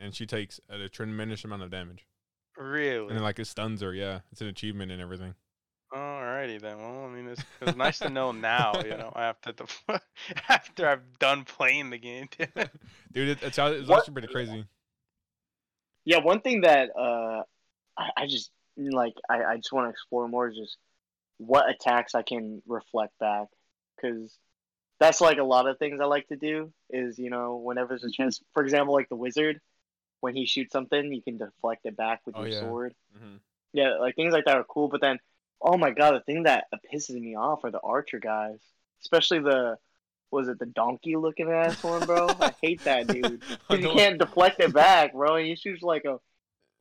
[0.00, 2.06] and she takes a tremendous amount of damage.
[2.62, 3.06] Really?
[3.08, 4.20] And then like it stuns her, yeah.
[4.30, 5.34] It's an achievement and everything.
[5.92, 6.78] Alrighty then.
[6.78, 8.72] Well, I mean, it's, it's nice to know now.
[8.82, 9.66] You know, after the
[10.48, 12.28] after I've done playing the game.
[13.12, 14.64] Dude, it, it's, it's What- actually pretty crazy.
[16.04, 17.42] Yeah, one thing that uh,
[17.96, 20.76] I, I just like, I, I just want to explore more is just
[21.38, 23.46] what attacks I can reflect back,
[23.96, 24.36] because
[24.98, 26.72] that's like a lot of things I like to do.
[26.90, 29.60] Is you know, whenever there's a chance, for example, like the wizard,
[30.22, 32.60] when he shoots something, you can deflect it back with Oh, your yeah.
[32.60, 32.94] sword.
[33.14, 33.36] hmm
[33.74, 34.88] Yeah, like things like that are cool.
[34.88, 35.18] But then,
[35.60, 38.60] oh my god, the thing that pisses me off are the archer guys,
[39.02, 39.78] especially the.
[40.30, 42.26] Was it the donkey looking ass one, bro?
[42.40, 43.42] I hate that dude.
[43.70, 45.36] you can't deflect it back, bro.
[45.36, 46.20] He shoots like a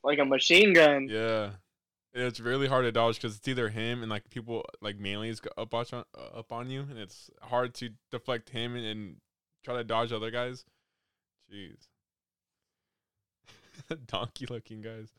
[0.06, 1.10] like a machine gun.
[1.10, 1.50] Yeah.
[2.14, 5.50] It's really hard to dodge because it's either him and like people like melees go
[5.58, 6.04] up on uh,
[6.40, 9.16] up on you, and it's hard to deflect him and, and
[9.66, 10.64] try to dodge other guys.
[11.52, 11.88] Jeez,
[14.08, 15.10] donkey looking guys.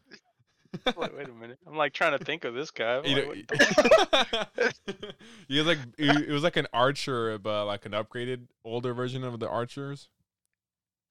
[0.96, 1.58] wait, wait a minute.
[1.66, 2.96] I'm like trying to think of this guy.
[2.98, 4.70] I'm You like, know,
[5.48, 9.38] he was like it was like an archer, but like an upgraded older version of
[9.38, 10.08] the archers.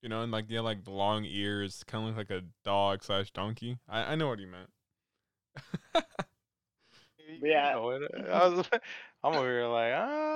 [0.01, 3.03] You know, and like yeah, like the long ears, kind of look like a dog
[3.03, 3.77] slash donkey.
[3.87, 4.69] I I know what he meant.
[5.95, 7.73] you Yeah.
[7.73, 7.99] know.
[8.31, 8.65] I was,
[9.23, 10.35] I'm over here like, ah.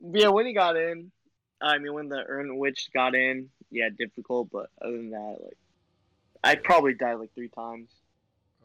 [0.00, 1.10] Yeah, when he got in,
[1.62, 4.50] I mean, when the Urn Witch got in, yeah, difficult.
[4.52, 5.56] But other than that, like,
[6.46, 7.90] I probably died like three times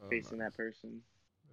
[0.04, 0.48] Oh, facing nice.
[0.52, 1.02] that person.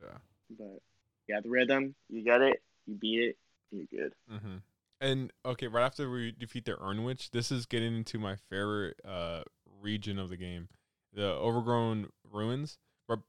[0.02, 0.18] Yeah.
[0.58, 0.80] But
[1.28, 3.36] yeah, the rhythm, you get it, you beat it,
[3.70, 4.14] you're good.
[4.32, 4.56] Mm-hmm.
[5.00, 8.96] And okay, right after we defeat the Urn Witch, this is getting into my favorite
[9.06, 9.42] uh,
[9.80, 10.68] region of the game,
[11.12, 12.78] the Overgrown Ruins.
[13.06, 13.20] But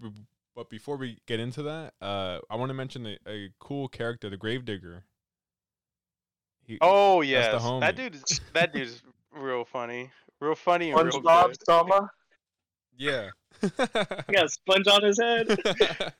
[0.55, 4.29] but before we get into that, uh, I want to mention a, a cool character,
[4.29, 5.03] the Gravedigger.
[6.65, 10.09] He, Oh That's yes, that dude is that dude is real funny,
[10.39, 11.65] real funny and real SpongeBob good.
[11.65, 12.09] Summer,
[12.99, 13.29] yeah.
[13.61, 13.69] he
[14.33, 15.47] got a sponge on his head.
[15.65, 16.11] I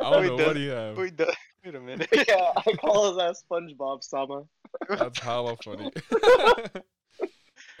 [0.00, 0.96] don't Wait, know does- what he have.
[0.96, 2.08] Wait, the- wait a minute.
[2.28, 4.42] yeah, I call his ass SpongeBob Summer.
[4.88, 5.90] That's hella funny.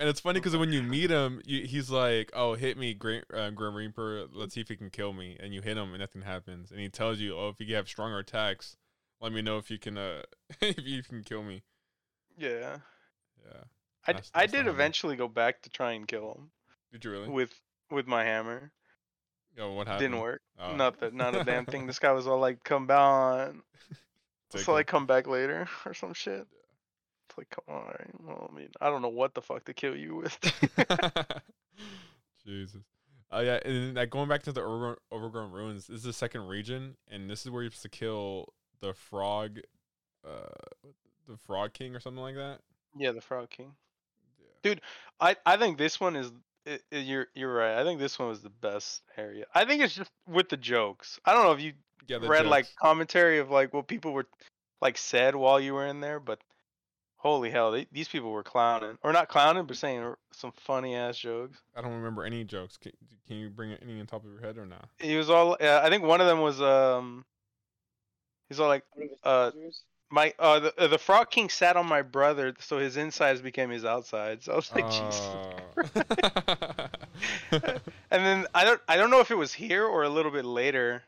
[0.00, 3.22] and it's funny because when you meet him, you, he's like, "Oh, hit me, Grim,
[3.32, 4.24] uh, Grim Reaper.
[4.32, 6.70] Let's see if he can kill me." And you hit him, and nothing happens.
[6.70, 8.76] And he tells you, "Oh, if you have stronger attacks,
[9.20, 10.22] let me know if you can, uh,
[10.60, 11.62] if you can kill me."
[12.36, 12.78] yeah,
[13.46, 13.62] Yeah.
[14.06, 16.50] I, That's- I that's the did eventually go back to try and kill him
[16.92, 17.28] Did you really?
[17.28, 17.52] with
[17.90, 18.72] with my hammer.
[19.58, 20.12] oh, what happened?
[20.12, 20.42] Didn't work.
[20.58, 20.74] Oh.
[20.74, 21.86] Not that, not a damn thing.
[21.86, 23.62] This guy was all like, "Come on,"
[24.50, 26.46] Take so like come back later or some shit.
[27.28, 28.10] It's like, come on, alright.
[28.24, 30.38] Well, I mean, I don't know what the fuck to kill you with.
[32.46, 32.80] Jesus.
[33.30, 36.12] Uh, yeah, and then, like going back to the overgrown, overgrown ruins, this is the
[36.14, 39.58] second region, and this is where you're supposed to kill the frog,
[40.26, 40.88] uh,
[41.28, 42.60] the frog king or something like that.
[42.96, 43.72] Yeah, the Frog King.
[44.64, 44.74] Yeah.
[45.20, 46.32] I I think this one is.
[46.68, 47.78] I i- you're you're right.
[47.78, 49.46] I think this one was the best area.
[49.54, 51.18] I think it's just with the jokes.
[51.24, 51.72] I don't know if you
[52.06, 54.26] Yeah, the read like commentary of like what people were
[54.80, 56.40] like said while you were in there, but
[57.16, 61.18] holy hell, they, these people were clowning or not clowning, but saying some funny ass
[61.18, 61.58] jokes.
[61.76, 62.76] I don't remember any jokes.
[62.76, 62.92] Can,
[63.26, 64.88] can you bring any on top of your head or not?
[64.98, 65.56] He was all.
[65.60, 67.24] Uh, I think one of them was um.
[68.48, 68.84] He's all like,
[69.22, 69.50] Uh,
[70.10, 73.70] my uh the, uh, the Frog King sat on my brother, so his insides became
[73.70, 74.48] his outsides.
[74.50, 75.36] I was like, Jesus.
[75.36, 75.72] Uh,
[78.10, 80.44] And then I don't I don't know if it was here or a little bit
[80.44, 81.02] later.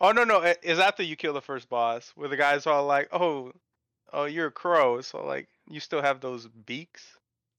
[0.00, 2.86] Oh no no, it- it's after you kill the first boss, where the guys all
[2.86, 3.52] like, oh,
[4.12, 7.16] oh you're a crow, so like you still have those beaks.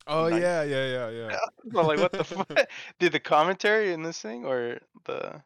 [0.08, 0.42] oh Nice.
[0.42, 1.38] yeah, yeah, yeah, yeah.
[1.74, 2.62] So like what the fuck?
[3.00, 5.44] Did the commentary in this thing or the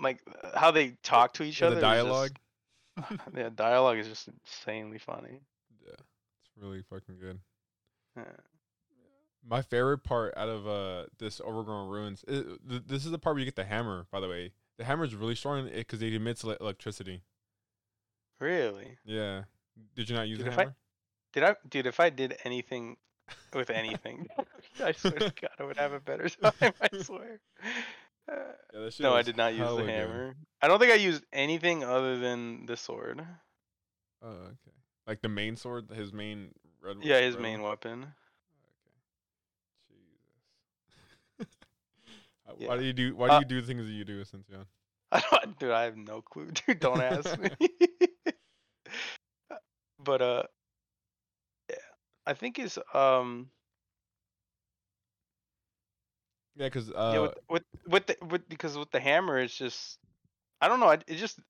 [0.00, 0.20] like
[0.54, 1.76] how they talk to each Yeah, other?
[1.76, 2.36] the is dialogue.
[3.36, 5.40] yeah, dialogue is just insanely funny.
[5.84, 7.38] Yeah, it's really fucking good.
[8.16, 8.24] Yeah.
[9.48, 12.24] My favorite part out of uh this overgrown ruins.
[12.28, 14.06] i th- this is the part where you get the hammer.
[14.10, 17.22] By the way, the hammer is really strong because it emits ele- electricity.
[18.40, 18.98] Really?
[19.04, 19.42] Yeah.
[19.94, 20.76] Did you not use Dude, the if I- hammer?
[21.32, 21.86] Did I, dude?
[21.86, 22.96] If I did anything
[23.52, 24.26] with anything,
[24.82, 26.72] I swear to God, I would have a better time.
[26.80, 27.40] I swear.
[28.30, 28.34] Uh,
[28.74, 29.88] Yeah, no, I did not use the good.
[29.88, 30.36] hammer.
[30.62, 33.24] I don't think I used anything other than the sword.
[34.22, 34.74] Oh, okay.
[35.06, 36.50] Like the main sword, his main
[36.82, 36.96] red.
[37.02, 37.70] Yeah, his red main one?
[37.70, 38.02] weapon.
[38.02, 38.94] Okay.
[41.38, 41.56] Jesus.
[42.48, 42.68] Uh, Yeah.
[42.68, 43.16] Why do you do?
[43.16, 44.66] Why Uh, do you do things that you do, Cynthia?
[45.12, 45.70] I don't, dude.
[45.72, 46.78] I have no clue, dude.
[46.80, 47.50] Don't ask me.
[50.02, 50.42] but uh,
[51.70, 51.76] yeah,
[52.26, 53.50] I think it's um,
[56.56, 59.98] Yeah, because yeah, uh, with with with the with because with the hammer, it's just,
[60.60, 60.88] I don't know.
[60.90, 61.40] I, it just,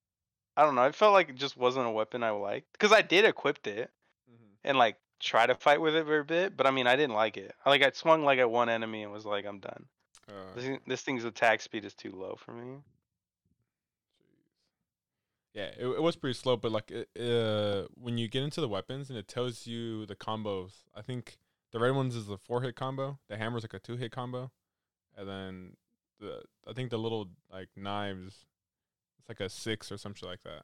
[0.56, 0.82] I don't know.
[0.82, 3.90] I felt like it just wasn't a weapon I liked because I did equip it.
[4.30, 4.58] mhm.
[4.64, 7.14] and like try to fight with it for a bit, but I mean I didn't
[7.16, 7.54] like it.
[7.64, 9.86] I like I swung like at one enemy and was like I'm done.
[10.28, 12.78] uh, This, this thing's attack speed is too low for me.
[15.54, 19.08] Yeah, it, it was pretty slow, but like uh, when you get into the weapons
[19.08, 21.38] and it tells you the combos, I think
[21.72, 24.50] the red ones is a four hit combo, the hammer's like a two hit combo,
[25.16, 25.76] and then
[26.20, 28.46] the I think the little like knives,
[29.18, 30.62] it's like a six or some shit like that.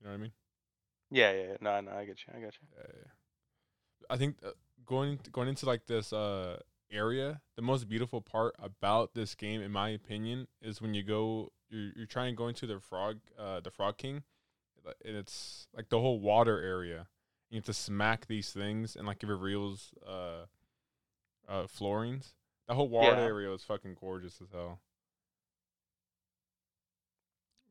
[0.00, 0.32] You know what I mean?
[1.10, 1.56] Yeah, yeah, yeah.
[1.60, 2.68] no, no, I get you, I get you.
[2.76, 3.10] Yeah, yeah.
[4.10, 4.50] I think uh,
[4.86, 6.58] going going into like this uh
[6.90, 11.52] area, the most beautiful part about this game, in my opinion, is when you go,
[11.68, 14.22] you're you're trying to go into the frog, uh, the frog king,
[15.04, 17.06] and it's like the whole water area.
[17.50, 20.46] You have to smack these things, and like give it reveals uh,
[21.48, 22.34] uh, floorings.
[22.68, 23.24] The whole water Yeah.
[23.24, 24.80] area is fucking gorgeous as hell.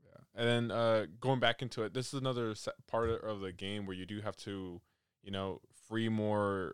[0.04, 2.56] Yeah, and then uh, going back into it, this is another
[2.88, 4.82] part of- the game where you do have to,
[5.24, 6.74] you know, free more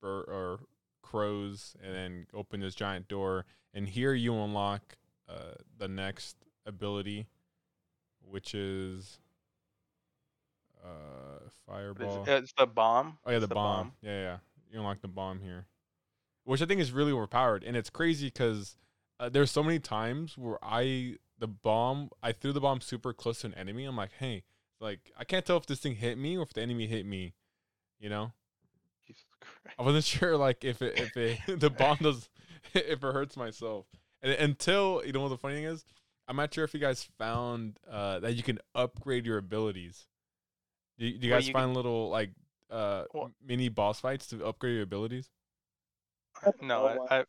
[0.00, 0.60] bir- or
[1.02, 3.46] crows, and then open this giant door.
[3.72, 4.96] And here you unlock
[5.28, 7.26] uh, the next ability,
[8.20, 9.18] which is
[10.84, 12.22] uh, fireball.
[12.24, 12.28] it?
[12.28, 13.18] Uh, It's the bomb.
[13.24, 13.92] Oh yeah, It's the, bomb.
[14.02, 14.38] Yeah, yeah.
[14.70, 15.66] You unlock the bomb here,
[16.46, 18.76] which I think is really overpowered, and it's crazy because
[19.18, 23.40] uh, there's so many times where I the bomb I threw the bomb super close
[23.40, 23.84] to an enemy.
[23.84, 24.44] I'm like, hey,
[24.80, 27.34] like I can't tell if this thing hit me or if the enemy hit me.
[27.98, 28.32] You know,
[29.06, 29.76] Jesus Christ.
[29.78, 32.28] I wasn't sure like if it if it the bomb does
[32.74, 33.86] if it hurts myself.
[34.22, 35.84] And until you know what the funny thing is,
[36.28, 40.06] I'm not sure if you guys found uh, that you can upgrade your abilities.
[40.98, 42.30] Do you, do you Well, guys you find little like
[42.70, 45.28] uh Well- mini boss fights to upgrade your abilities?
[46.62, 47.06] No, Oh, wow.
[47.10, 47.24] I,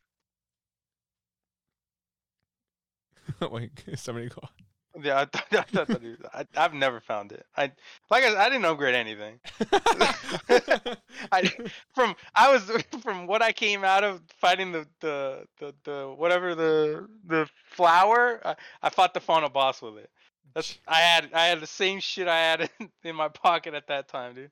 [3.40, 4.42] I Wait, somebody go.
[5.02, 7.44] yeah, I, thought- I, thought that you- I, I've never found it.
[7.56, 7.70] I
[8.10, 9.38] like I, I didn't upgrade anything.
[11.32, 11.50] I
[11.94, 12.70] from I was
[13.02, 18.40] from what I came out of fighting the the the, the whatever the the flower.
[18.44, 20.10] I, I fought the final boss with it.
[20.54, 23.86] That's I had I had the same shit I had in, in my pocket at
[23.88, 24.50] that time, dude.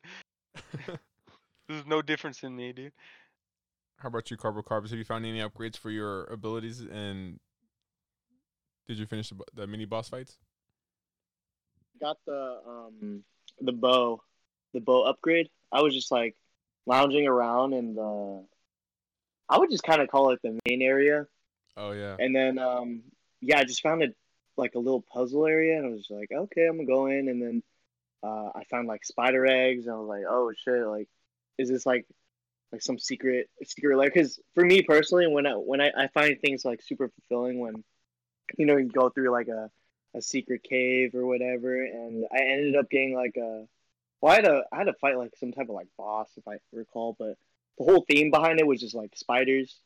[1.69, 2.92] There's no difference in me, dude.
[3.98, 4.90] How about you, Carbo Carbs?
[4.90, 6.80] Have you found any upgrades for your abilities?
[6.80, 7.40] And
[8.87, 10.38] did you finish the, the mini boss fights?
[11.98, 13.24] got the um
[13.61, 14.22] the bow,
[14.74, 15.48] the bow upgrade.
[15.72, 16.37] I was just like
[16.85, 18.44] lounging around in the.
[19.48, 21.26] I would just kind of call it the main area,
[21.76, 22.16] Oh yeah.
[22.18, 23.02] and then um
[23.40, 24.14] yeah, I just found it
[24.59, 27.28] like a little puzzle area, and I was just like, okay, I'm gonna go in,
[27.28, 27.62] and then
[28.22, 31.09] uh, I found like spider eggs, and I was like, oh shit, like,
[31.59, 32.06] is this like
[32.72, 34.11] like some secret secret layer.
[34.12, 37.85] Because for me personally, when I when I, I find things like super fulfilling when
[38.57, 39.70] you know you go through like a
[40.14, 43.66] a secret cave or whatever, and I ended up getting like a
[44.20, 46.46] well, I had to I had to fight like some type of like boss if
[46.48, 47.37] I recall, but
[47.79, 49.79] the whole theme behind it was just like spiders.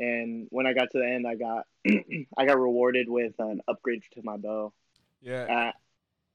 [0.00, 1.66] And when I got to the end, I got
[2.38, 4.72] I got rewarded with an upgrade to my bow.
[5.20, 5.42] Yeah.
[5.42, 5.72] Uh,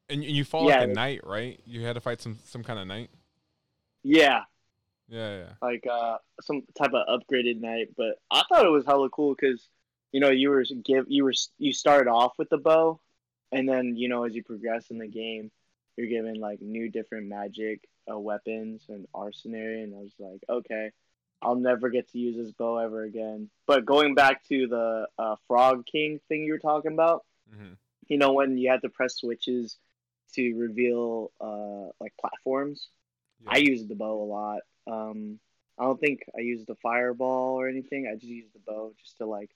[0.09, 0.79] and you fought yeah.
[0.79, 1.61] like a knight, right?
[1.65, 3.09] You had to fight some some kind of knight.
[4.03, 4.41] yeah,
[5.13, 5.53] Yeah, yeah.
[5.61, 7.89] like uh some type of upgraded knight.
[7.95, 9.67] But I thought it was hella cool because
[10.11, 12.99] you know you were give you were you started off with the bow,
[13.51, 15.51] and then you know as you progress in the game,
[15.95, 20.89] you're given like new different magic uh, weapons and arsenary, and I was like, okay,
[21.43, 23.51] I'll never get to use this bow ever again.
[23.67, 27.23] But going back to the uh, Frog King thing you were talking about,
[27.53, 27.73] hmm
[28.07, 29.77] you know when you had to press switches
[30.33, 32.87] to reveal uh like platforms.
[33.43, 33.51] Yeah.
[33.53, 34.61] I used the bow a lot.
[34.87, 35.39] Um,
[35.77, 38.07] I don't think I used the fireball or anything.
[38.07, 39.49] I just used the bow just to like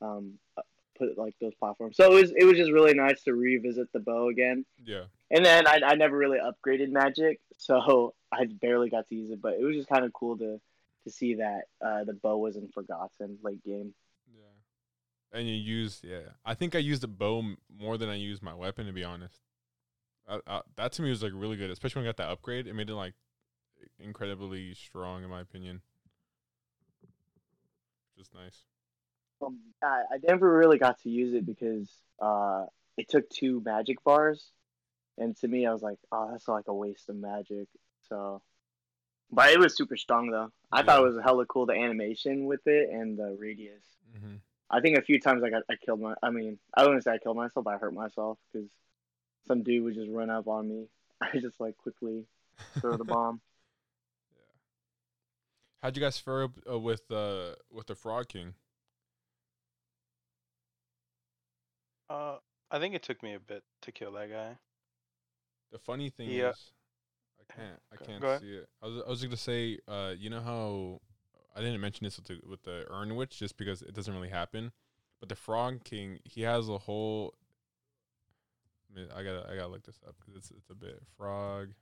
[0.00, 0.62] um uh,
[0.98, 1.96] put like those platforms.
[1.96, 4.64] So it was it was just really nice to revisit the bow again.
[4.84, 5.04] yeah.
[5.30, 9.42] And then I, I never really upgraded magic, so I barely got to use it.
[9.42, 10.60] But it was just kind of cool to
[11.04, 13.94] to see that uh, the bow wasn't forgotten late game.
[14.34, 15.38] Yeah.
[15.38, 16.30] And you used yeah.
[16.44, 17.42] I think I used the bow
[17.78, 19.40] more than I used my weapon to be honest.
[20.26, 22.66] I, I, that to me was like really good, especially when I got that upgrade.
[22.66, 23.14] It made it like
[24.00, 25.80] incredibly strong in my opinion.
[28.16, 28.64] Just nice.
[29.40, 31.88] Um, I, I never really got to use it because
[32.20, 34.50] uh, it took two magic bars,
[35.16, 37.68] and to me, I was like, oh, that's like a waste of magic.
[38.08, 38.42] So,
[39.30, 40.50] but it was super strong though.
[40.72, 41.14] I thought it Yeah.
[41.14, 43.84] was hella cool the animation with it and the radius.
[44.16, 44.36] Mm-hmm.
[44.70, 46.14] I think a few times I got I killed my.
[46.22, 48.68] I mean, I wouldn't say I killed myself, but I hurt myself because
[49.46, 50.88] some dude would just run up on me.
[51.20, 52.24] I just like quickly
[52.80, 53.40] throw the bomb.
[55.82, 58.54] How'd you guys fare up uh, with uh with the Frog King?
[62.10, 62.38] Uh,
[62.70, 64.58] I think it took me a bit to kill that guy.
[65.70, 66.50] The funny thing Yeah.
[66.50, 66.72] is,
[67.40, 68.40] I can't I can't go ahead.
[68.40, 68.68] see it.
[68.82, 71.00] I was I was gonna say, uh, you know how
[71.54, 74.28] I didn't mention this with the, with the Urn Witch just because it doesn't really
[74.30, 74.72] happen,
[75.20, 77.34] but the Frog King he has a whole.
[78.90, 81.74] I, mean, I gotta I gotta look this up because it's it's a bit frog.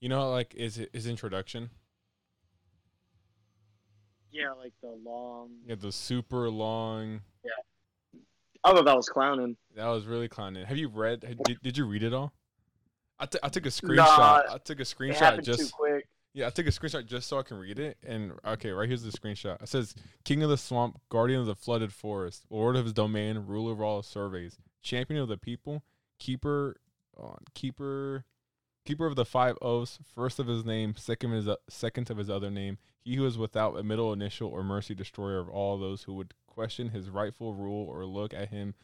[0.00, 1.70] You know, like is his introduction?
[4.32, 5.50] Yeah, like the long.
[5.66, 7.20] Yeah, the super long.
[7.44, 8.20] Yeah.
[8.64, 9.56] I thought that was clowning.
[9.74, 10.64] That was really clowning.
[10.64, 11.20] Have you read?
[11.44, 12.32] Did, did you read it all?
[13.18, 13.96] I took I took a screenshot.
[13.96, 16.06] Nah, I took a screenshot just quick.
[16.34, 17.98] Yeah, I took a screenshot just so I can read it.
[18.04, 19.62] And okay, right here's the screenshot.
[19.62, 23.44] It says, "King of the swamp, guardian of the flooded forest, lord of his domain,
[23.46, 25.82] ruler of all surveys, champion of the people,
[26.18, 26.76] keeper,
[27.20, 28.24] uh, keeper,
[28.84, 32.30] keeper of the five oaths, first of his name, second of his second of his
[32.30, 32.78] other name.
[33.04, 36.34] He who is without a middle initial or mercy, destroyer of all those who would
[36.46, 38.74] question his rightful rule or look at him,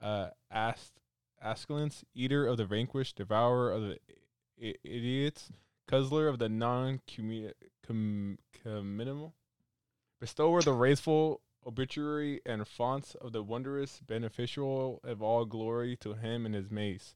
[0.00, 1.00] uh, ast,
[1.42, 3.98] ascalance, eater of the vanquished, devourer of the
[4.62, 5.50] I- idiots."
[5.86, 7.02] Cuzzler of the non
[7.82, 9.34] comminable,
[10.18, 16.14] bestower of the wrathful obituary and fonts of the wondrous beneficial of all glory to
[16.14, 17.14] him and his mace.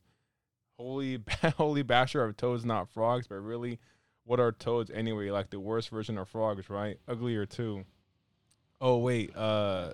[0.79, 1.21] Holy,
[1.57, 3.79] holy basher of toads, not frogs, but really,
[4.25, 5.31] what are toads anyway?
[5.31, 6.99] Like the worst version of frogs, right?
[7.09, 7.85] Uglier too.
[8.81, 9.93] Oh wait, uh,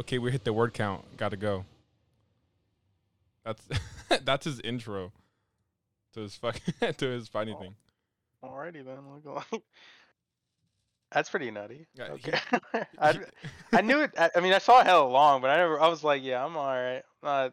[0.00, 1.16] okay, we hit the word count.
[1.16, 1.64] Got to go.
[3.44, 3.62] That's
[4.24, 5.12] that's his intro
[6.14, 6.60] to his fuck
[6.98, 7.60] to his funny Oh.
[7.60, 7.74] thing.
[8.44, 9.42] Alrighty then, we'll go.
[11.12, 11.86] That's pretty nutty.
[11.94, 12.38] Yeah, he- okay.
[12.98, 13.18] I,
[13.72, 14.10] I knew it.
[14.18, 15.80] I, I mean, I saw it hella long, but I never.
[15.80, 17.02] I was like, yeah, I'm all right.
[17.22, 17.52] I'm not.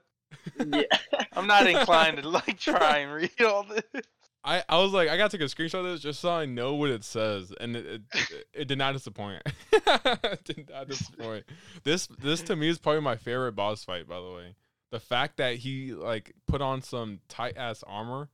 [0.65, 0.83] Yeah.
[1.33, 4.03] I'm not inclined to like try and read all this.
[4.43, 6.75] I, I was like, I gotta take a screenshot of this just so I know
[6.75, 9.43] what it says, and it it, it, it did not disappoint.
[9.73, 11.43] it did not disappoint.
[11.83, 14.07] This this to me is probably my favorite boss fight.
[14.07, 14.55] By the way,
[14.91, 18.29] the fact that he like put on some tight ass armor,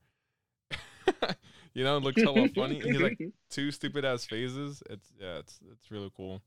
[1.74, 2.80] you know, looks hella funny.
[2.80, 4.84] and he's like two stupid ass phases.
[4.88, 6.40] It's yeah, it's it's really cool.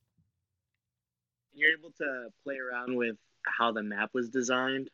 [1.53, 4.89] you're able to play around with how the map was designed,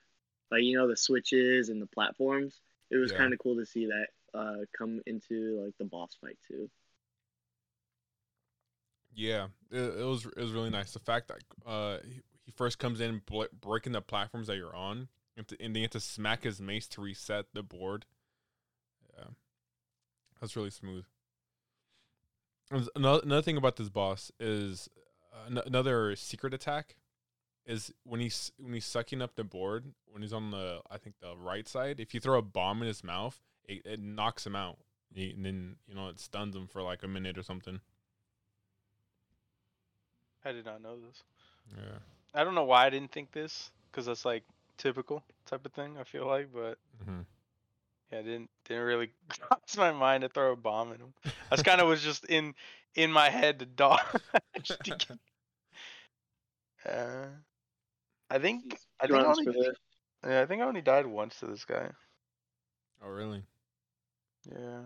[0.51, 2.61] like you know the switches and the platforms.
[2.91, 3.13] It was Yeah.
[3.13, 6.69] kind of cool to see that uh, come into like the boss fight too.
[9.13, 10.91] Yeah, it, it was it was really nice.
[10.93, 14.75] The fact that uh he, he first comes in bl- breaking the platforms that you're
[14.75, 18.05] on, and, to, and then you have to smack his mace to reset the board.
[19.17, 19.29] Yeah,
[20.39, 21.05] that's really smooth.
[22.95, 24.89] Another another thing about this boss is
[25.33, 26.95] uh, an- another secret attack
[27.65, 31.15] is when he's when he's sucking up the board when he's on the I think
[31.19, 31.99] the right side.
[31.99, 34.77] If you throw a bomb in his mouth, it, it knocks him out.
[35.13, 37.79] He- and then you know it stuns him for like a minute or something.
[40.43, 41.23] I did not know this.
[41.75, 41.97] Yeah.
[42.33, 44.43] I don't know why I didn't think this, because that's like
[44.77, 45.97] typical type of thing.
[45.99, 47.21] I feel like, but hmm
[48.11, 51.13] yeah, it didn't didn't really cross my mind to throw a bomb in him.
[51.49, 52.53] That's kind of was just in
[52.93, 53.99] in my head to dodge.
[54.67, 55.07] to get-
[56.85, 57.25] uh,
[58.35, 59.53] I think I think I only, for
[60.29, 61.89] yeah, I think I only died once to this guy.
[63.01, 63.43] Oh really?
[64.45, 64.81] Yeah.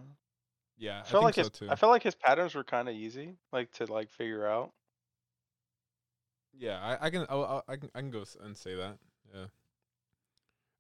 [0.78, 1.04] Yeah.
[1.06, 1.70] I I, felt think like so his too.
[1.70, 4.74] I felt like his patterns were kind of easy, like to like figure out.
[6.58, 8.97] Yeah, I, I can I'll, I'll- I can I can go and say that.
[9.34, 9.50] Yeah, it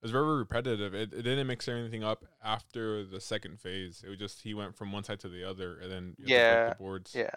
[0.01, 0.93] was very repetitive.
[0.93, 4.03] It, it didn't mix anything up after the second phase.
[4.05, 6.33] It was just he went from one side to the other, and then you had
[6.35, 7.15] to flip Yeah, the boards.
[7.15, 7.29] Yeah.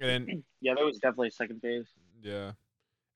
[0.00, 1.86] and then Yeah, there was definitely second phase.
[2.22, 2.52] yeah,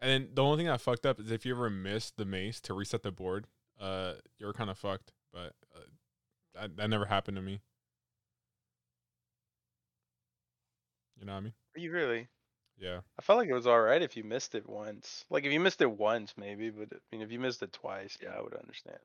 [0.00, 2.60] and then the only thing that fucked up is if you ever missed the mace
[2.62, 3.46] to reset the board,
[3.80, 5.12] uh, you're kind of fucked.
[5.32, 5.80] But uh,
[6.54, 7.60] that that never happened to me.
[11.18, 11.52] You know what I mean?
[11.76, 12.28] Are you really?
[12.78, 13.00] Yeah.
[13.18, 15.26] I felt like it was alright if you missed it once.
[15.28, 18.16] Like if you missed it once, maybe, but I mean, if you missed it twice,
[18.22, 18.98] yeah, I would understand.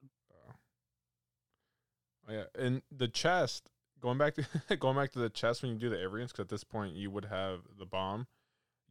[2.28, 3.70] Oh yeah, and the chest.
[4.02, 4.46] Going back to
[4.78, 7.10] going back to the chest when you do the Arians, because at this point you
[7.12, 8.28] would have the bomb.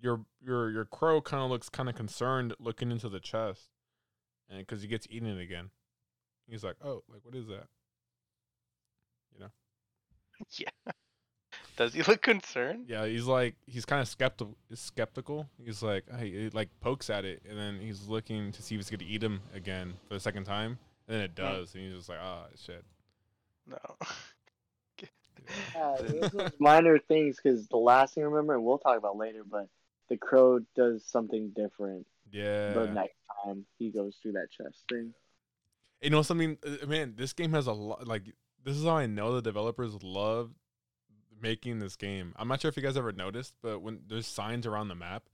[0.01, 3.71] Your your your crow kind of looks kind of concerned looking into the chest,
[4.49, 5.71] and because he gets eaten again,
[6.47, 7.69] he's like, "Oh, like what is that?"
[9.35, 9.51] You know.
[10.59, 10.93] Yeah.
[11.77, 12.87] Does he look concerned?
[12.89, 14.57] Yeah, he's like he's kind of skeptical.
[14.75, 15.49] Skeptical.
[15.65, 18.81] He's like, hey, he like pokes at it, and then he's looking to see if
[18.83, 20.79] it's gonna eat him again for the second time,
[21.09, 21.59] and then it Right.
[21.59, 22.85] does, and he's just like, "Ah, shit."
[23.67, 23.79] No.
[25.75, 29.17] Yeah, those those minor things because the last thing I remember, and we'll talk about
[29.17, 29.69] later, but
[30.09, 32.73] the crow does something different Yeah.
[32.75, 35.15] the next time he goes through that chest thing.
[36.01, 37.15] You know something, uh, man.
[37.17, 38.07] This game has a lot.
[38.07, 38.25] Like
[38.65, 40.51] this is how I know the developers love
[41.41, 42.35] making this game.
[42.37, 45.25] I'm not sure if you guys ever noticed, but when there's signs around the map,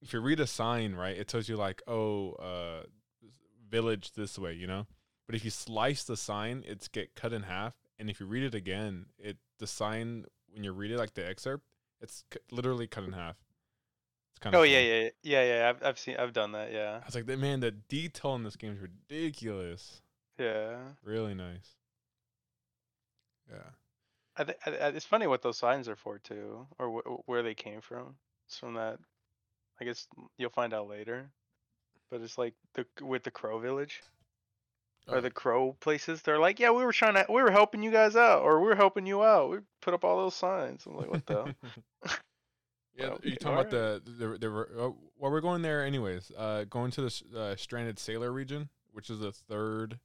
[0.00, 2.82] if you read a sign, right, it tells you like, oh, uh,
[3.68, 4.86] village this way, you know.
[5.26, 8.44] But if you slice the sign, it's get cut in half, and if you read
[8.44, 11.64] it again, it the sign when you read it like the excerpt,
[12.00, 13.36] it's c- literally cut in half.
[14.38, 15.68] It's kind of Oh yeah, yeah, yeah, yeah.
[15.70, 16.72] I've I've seen I've done that.
[16.72, 20.00] Yeah, I was like, man, the detail in this game is ridiculous.
[20.38, 20.76] yeah.
[21.02, 21.74] Really nice.
[23.50, 23.58] Yeah.
[24.36, 27.42] I th- I, I- it's funny what those signs are for too, or wh- where
[27.42, 28.14] they came from.
[28.46, 29.00] It's from that.
[29.80, 31.30] I guess you'll find out later.
[32.10, 34.02] But it's like the with the Crow Village
[35.08, 35.14] Oh.
[35.14, 35.32] or the oh.
[35.32, 36.22] Crow places.
[36.22, 38.66] They're like, yeah, we were trying to, we were helping you guys out, or we
[38.68, 39.50] were helping you out.
[39.50, 40.84] We put up all those signs.
[40.86, 41.54] I'm like, what the?
[42.98, 46.30] yeah, Well, you talking about the the, the, uh, well, we're going there anyways.
[46.36, 49.98] Uh, going to the uh, stranded sailor region, which is the third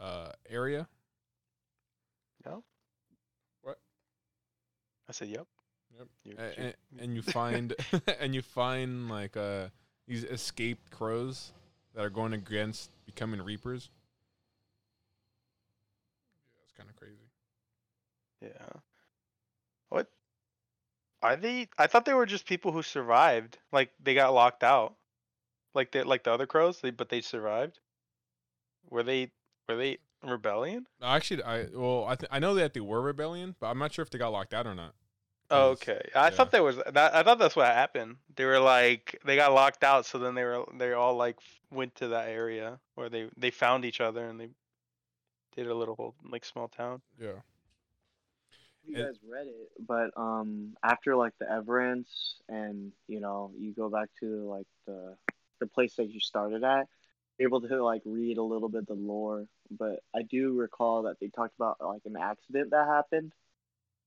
[0.00, 0.88] uh area.
[2.46, 2.62] no.
[3.62, 3.78] What?
[5.08, 5.46] I said, yep.
[5.98, 6.06] Yep.
[6.24, 7.74] You're- A- you're- and, and you find
[8.20, 9.68] and you find like uh
[10.06, 11.52] these escaped crows
[11.94, 13.90] that are going against becoming reapers.
[16.56, 17.28] Yeah, it's kind of crazy.
[18.40, 18.80] Yeah.
[21.22, 21.68] Are they?
[21.78, 23.58] I thought they were just people who survived.
[23.72, 24.94] Like they got locked out.
[25.74, 27.78] Like the like the other crows, they but they survived.
[28.90, 29.30] Were they?
[29.68, 30.86] Were they rebellion?
[31.00, 33.92] No, Actually, I well, I th- I know that they were rebellion, but I'm not
[33.92, 34.94] sure if they got locked out or not.
[35.50, 36.00] Oh, okay.
[36.14, 36.30] I yeah.
[36.30, 37.14] thought there was that.
[37.14, 38.16] I thought that's what happened.
[38.36, 41.38] They were like they got locked out, so then they were they all like
[41.70, 44.48] went to that area where they they found each other and they
[45.56, 47.00] did a little like small town.
[47.20, 47.40] Yeah.
[48.88, 53.88] You guys read it, but um, after like the Avarice, and you know, you go
[53.90, 55.16] back to like the
[55.60, 56.88] the place that you started at,
[57.38, 59.46] you're able to like read a little bit the lore.
[59.70, 63.32] But I do recall that they talked about like an accident that happened,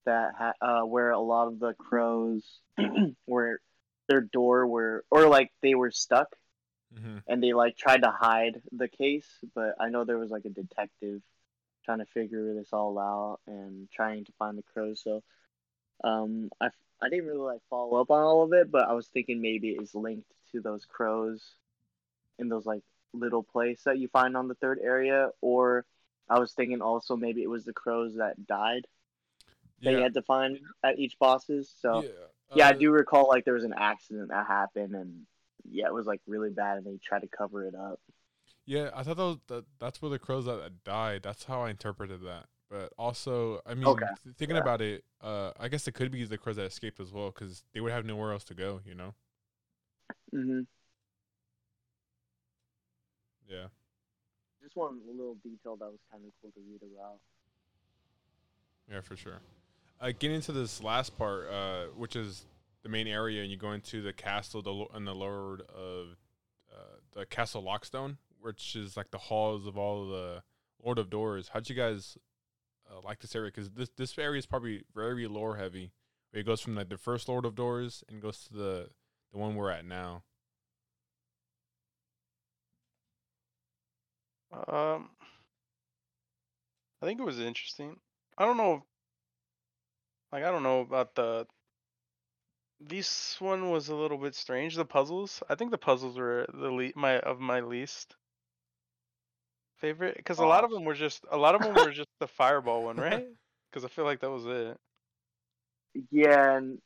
[0.06, 2.44] that ha- uh, where a lot of the crows
[3.28, 3.62] were
[4.10, 6.28] their door were or like they were stuck
[6.94, 7.20] Mm-hmm.
[7.28, 10.50] and they like tried to hide the case but i know there was like a
[10.50, 11.22] detective
[11.84, 15.24] trying to figure this all out and trying to find the crows so
[16.04, 16.68] um i
[17.02, 19.70] i didn't really like follow up on all of it but i was thinking maybe
[19.70, 21.56] it's linked to those crows
[22.40, 25.86] in those like little place that you find on the third area or
[26.30, 28.88] i was thinking also maybe it was the crows that died
[29.84, 32.10] that you had to find at each bosses so yeah.
[32.56, 35.22] yeah, I uh, do recall like there was an accident that happened, and
[35.70, 38.00] yeah, it was like really bad, and they tried to cover it up.
[38.72, 41.24] Yeah, I thought that, was, that that's where the crows that died.
[41.24, 42.46] That's how I interpreted that.
[42.70, 44.06] But also, I mean, Okay,
[44.38, 44.62] thinking yeah.
[44.62, 47.66] about it, uh, I guess it could be the crows that escaped as well, because
[47.74, 48.80] they would have nowhere else to go.
[48.86, 49.14] You know?
[50.34, 50.62] Mm-hmm.
[53.50, 53.66] Yeah.
[54.64, 57.18] Just one little detail that was kind of cool to read about.
[58.90, 59.42] Yeah, for sure.
[60.00, 62.46] Uh, getting into this last part, uh, which is
[62.84, 66.16] the main area, and you go into the castle, the lo- and the Lord of
[66.74, 70.44] uh, the Castle Lockstone, which is like the halls of all the
[70.84, 71.50] Lord of Doors.
[71.54, 72.18] How'd you guys
[72.90, 73.52] uh, like this area?
[73.54, 75.92] Because this this area is probably very lore heavy.
[76.34, 78.90] It goes from like the first Lord of Doors and goes to the
[79.32, 80.24] the one we're at now.
[84.52, 85.10] Um,
[87.02, 87.98] I think it was interesting.
[88.38, 88.84] I don't know.
[90.32, 91.48] Like I don't know about the.
[92.84, 94.76] This one was a little bit strange.
[94.76, 95.44] The puzzles.
[95.48, 98.16] I think the puzzles were the le- my of my least
[99.82, 100.76] favorite because a lot of Oh.
[100.76, 103.28] them were just a lot of them were just the fireball one, right?
[103.70, 104.78] Because I feel like that was it.
[106.10, 106.80] Yeah, and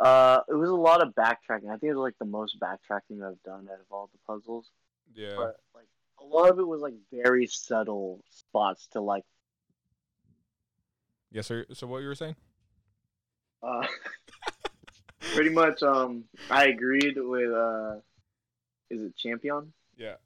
[0.00, 1.68] uh, it was a lot of backtracking.
[1.68, 4.68] I think it was like the most backtracking I've done out of all the puzzles.
[5.14, 5.34] Yeah.
[5.36, 5.86] But like
[6.20, 9.24] a lot of it was like very subtle spots to like
[11.30, 11.42] Yeah.
[11.42, 12.36] So so what you were saying?
[13.62, 13.86] uh
[15.34, 17.96] pretty much um I agreed with uh
[18.90, 19.72] is it champion?
[19.96, 20.16] Yeah.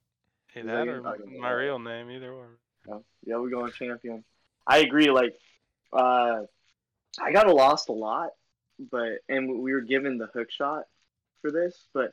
[0.53, 1.03] Hey, that or
[1.41, 2.57] my, real name, either one.
[2.89, 4.25] Yeah, yeah, we're going champion.
[4.67, 5.11] I agree.
[5.11, 5.39] Like,
[5.93, 6.43] uh,
[7.21, 8.31] I got lost a lot,
[8.79, 10.85] but and we were given the hook shot
[11.43, 12.13] for this, but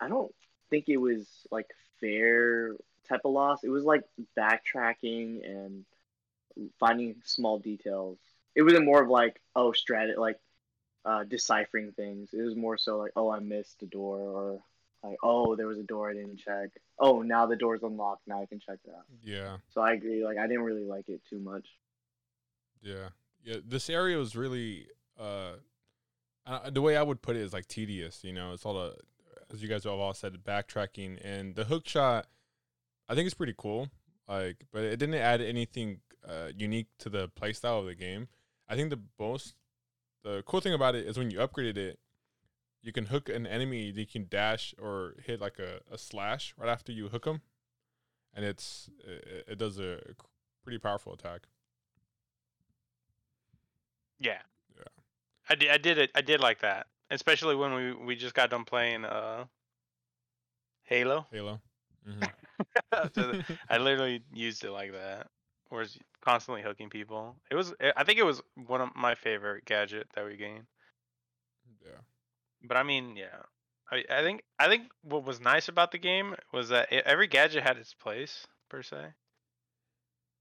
[0.00, 0.32] I don't
[0.70, 1.66] think it was like
[2.00, 2.74] fair
[3.08, 3.64] type of loss.
[3.64, 4.02] It was like
[4.36, 5.84] backtracking and
[6.78, 8.18] finding small details.
[8.54, 10.38] It wasn't more of like oh strat like
[11.04, 12.30] uh, deciphering things.
[12.32, 14.60] It was more so like oh I missed a door or
[15.04, 16.70] like oh there was a door I didn't check.
[16.98, 18.22] Oh now the door's unlocked.
[18.26, 19.04] Now I can check it out.
[19.22, 19.58] Yeah.
[19.72, 20.24] So I agree.
[20.24, 21.66] Like I didn't really like it too much.
[22.82, 23.08] Yeah,
[23.44, 23.56] yeah.
[23.66, 24.86] This area was really
[25.18, 25.52] uh,
[26.46, 28.22] uh, the way I would put it is like tedious.
[28.24, 28.96] You know, it's all the
[29.52, 32.26] as you guys have all said, backtracking and the hook shot.
[33.08, 33.88] I think it's pretty cool.
[34.28, 38.28] Like, but it didn't add anything uh, unique to the playstyle of the game.
[38.68, 39.54] I think the most
[40.22, 41.98] the cool thing about it is when you upgraded it,
[42.84, 43.92] you can hook an enemy.
[43.94, 47.42] You can dash or hit like a, a slash right after you hook them,
[48.34, 50.00] and it's it, it does a
[50.64, 51.42] pretty powerful attack.
[54.20, 54.40] Yeah.
[54.76, 55.02] Yeah.
[55.48, 55.70] I did.
[55.70, 56.10] I did it.
[56.14, 59.46] I did like that, especially when we we just got done playing uh
[60.84, 61.26] Halo.
[61.30, 61.60] Halo.
[62.06, 62.30] Mhm.
[63.14, 63.34] So
[63.68, 65.28] I literally used it like that.
[65.68, 67.36] Whereas constantly hooking people.
[67.50, 67.74] It was.
[67.96, 70.66] I think it was one of my favorite gadget that we gained.
[72.64, 72.68] Yeah.
[72.68, 73.42] But I mean, yeah.
[73.90, 77.26] I I think I think what was nice about the game was that e every
[77.26, 79.14] gadget had its place per se.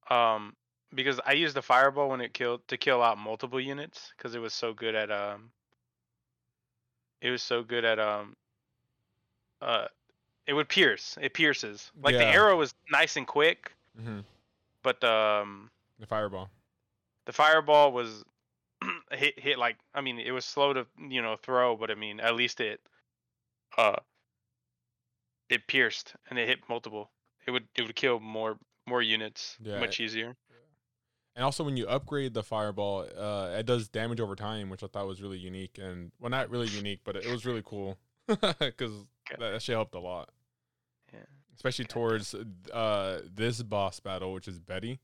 [0.10, 0.56] Um,
[0.94, 4.40] because I used the fireball when it killed to kill out multiple units because it
[4.40, 5.52] was so good at um.
[7.22, 8.36] It was so good at um.
[9.62, 9.88] Uh,
[10.46, 11.18] it would pierce.
[11.22, 11.92] It pierces.
[12.02, 14.22] Like the arrow was nice and quick, hmm
[14.84, 15.70] but the um,
[16.00, 16.50] The fireball.
[17.26, 18.26] the fireball was
[19.16, 22.20] hit hit like I mean it was slow to you know throw, but I mean
[22.20, 22.82] at least it
[23.78, 23.96] uh
[25.50, 27.12] it pierced and it hit multiple.
[27.46, 28.58] It would it would kill more
[28.88, 30.36] more units Yeah, much easier.
[31.36, 34.88] And also, when you upgrade the fireball, uh, it does damage over time, which I
[34.88, 35.80] thought was really unique.
[35.82, 37.98] And well, not really unique, but it was really cool
[38.28, 38.92] because
[39.32, 40.30] that, that shit helped a lot,
[41.12, 41.22] Yeah.
[41.56, 41.94] especially Okay.
[41.94, 42.36] towards
[42.72, 45.00] uh this boss battle, which is Betty.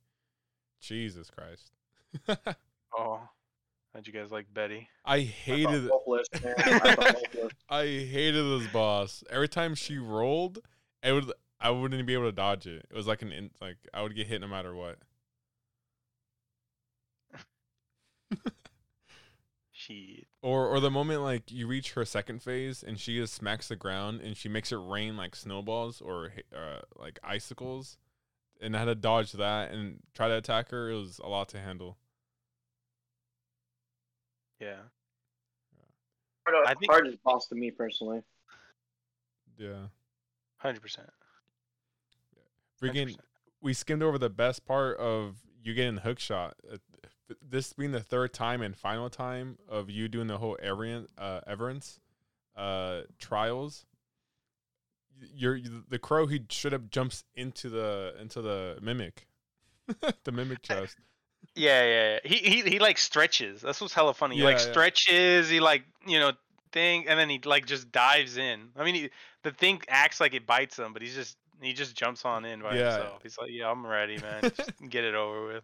[0.81, 1.71] Jesus Christ,
[2.97, 3.21] Oh,
[3.93, 4.89] how'd you guys like Betty?
[5.05, 6.55] I I hated thought hopeless, man.
[6.57, 7.49] I.
[7.69, 9.23] I hated this boss.
[9.29, 10.59] Every time she rolled,
[11.03, 12.85] it would I wouldn't be able to dodge it.
[12.89, 14.97] It was like an in, like I would get hit no matter what.
[19.71, 23.69] She Or or the moment like you reach her second phase and she just smacks
[23.69, 27.97] the ground and she makes it rain like snowballs or uh, like icicles,
[28.59, 30.89] and I had to dodge that and try to attack her.
[30.89, 31.97] It was a lot to handle.
[34.59, 34.77] Yeah.
[36.45, 38.23] Hard- I think- hardest boss to me personally.
[39.57, 39.87] Yeah,
[40.57, 41.09] Hundred percent.
[42.81, 43.17] freaking.
[43.61, 46.55] We skimmed over the best part of you getting the hook shot.
[46.71, 46.77] Uh,
[47.41, 51.41] this being the third time and final time of you doing the whole Everan, uh,
[51.45, 51.99] Avarice
[52.55, 53.85] uh, trials.
[55.35, 56.25] You're the crow.
[56.25, 59.27] He should have jumps into the into the mimic,
[60.23, 60.95] the mimic chest.
[61.55, 62.19] Yeah, yeah, yeah.
[62.23, 63.61] He he he like stretches.
[63.61, 64.35] That's what's hella funny.
[64.37, 64.71] He like Yeah, yeah.
[64.71, 65.49] stretches.
[65.49, 66.31] He like you know
[66.71, 68.69] thing, and then he like just dives in.
[68.77, 69.09] I mean, he,
[69.43, 72.61] the thing acts like it bites him, but he's just he just jumps on in
[72.61, 72.93] by Yeah.
[72.97, 73.23] himself.
[73.23, 74.43] He's like, yeah, I'm ready, man.
[74.55, 75.63] Just get it over with.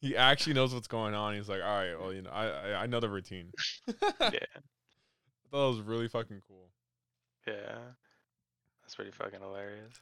[0.00, 1.34] He actually knows what's going on.
[1.34, 3.50] He's like, all right, well, you know, I I, I know the routine.
[4.20, 6.68] Yeah, I thought it was really fucking cool.
[7.46, 7.78] yeah.
[8.82, 9.94] That's pretty fucking hilarious.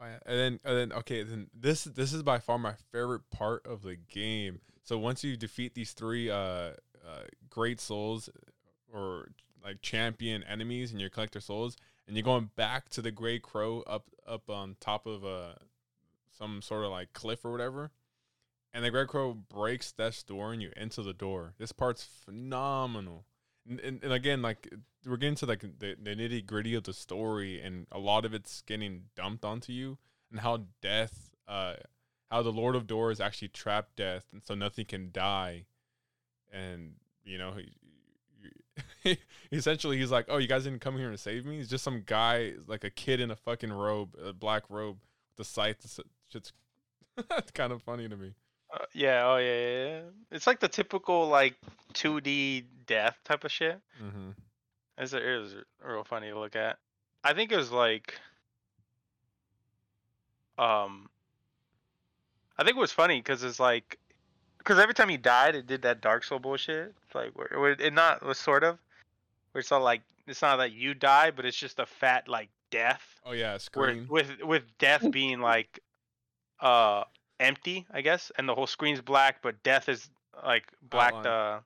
[0.00, 0.04] Oh.
[0.26, 3.82] And then, and then, okay, then this this is by far my favorite part of
[3.82, 4.60] the game.
[4.82, 8.28] So once you defeat these three uh, uh great souls
[8.92, 9.28] or
[9.62, 11.76] like champion enemies, and you collect their souls,
[12.06, 15.54] and you're going back to the Gray Crow up up on top of uh
[16.36, 17.90] some sort of like cliff or whatever.
[18.72, 21.54] And the Gray Crow breaks Death's door and you enter the door.
[21.58, 23.24] This part's phenomenal.
[23.68, 24.68] And, and, again, like
[25.06, 28.34] we're getting to like the, the nitty gritty of the story, and a lot of
[28.34, 29.98] it's getting dumped onto you,
[30.30, 31.74] and how death, uh,
[32.30, 35.64] how the Lord of Doors actually trapped death, and so nothing can die,
[36.52, 36.94] and
[37.24, 37.54] you know,
[39.02, 39.18] he,
[39.52, 41.56] essentially he's like, oh, you guys didn't come here to save me.
[41.56, 45.36] He's just some guy, like a kid in a fucking robe, a black robe, with
[45.36, 45.84] the scythe.
[46.34, 46.52] It's
[47.54, 48.34] kind of funny to me.
[48.74, 50.00] Uh, yeah, oh yeah, yeah, yeah.
[50.32, 51.54] It's like the typical like
[51.94, 53.80] 2D death type of shit.
[54.02, 54.30] Mm-hmm.
[54.98, 55.54] It's it is
[55.84, 56.78] real funny to look at.
[57.22, 58.18] I think it was like,
[60.58, 61.08] um,
[62.58, 63.98] I think it was funny because it's like,
[64.58, 66.94] because every time he died, it did that Dark Soul bullshit.
[67.06, 67.32] It's like
[67.80, 68.78] it not was sort of,
[69.52, 72.48] where it's not like it's not that you die, but it's just a fat like
[72.70, 73.20] death.
[73.24, 74.06] Oh yeah, Where, screen.
[74.08, 75.80] with with death being like,
[76.60, 77.04] uh,
[77.44, 80.08] empty, I guess, and the whole screen's black, but death is
[80.44, 81.60] like blacked, uh,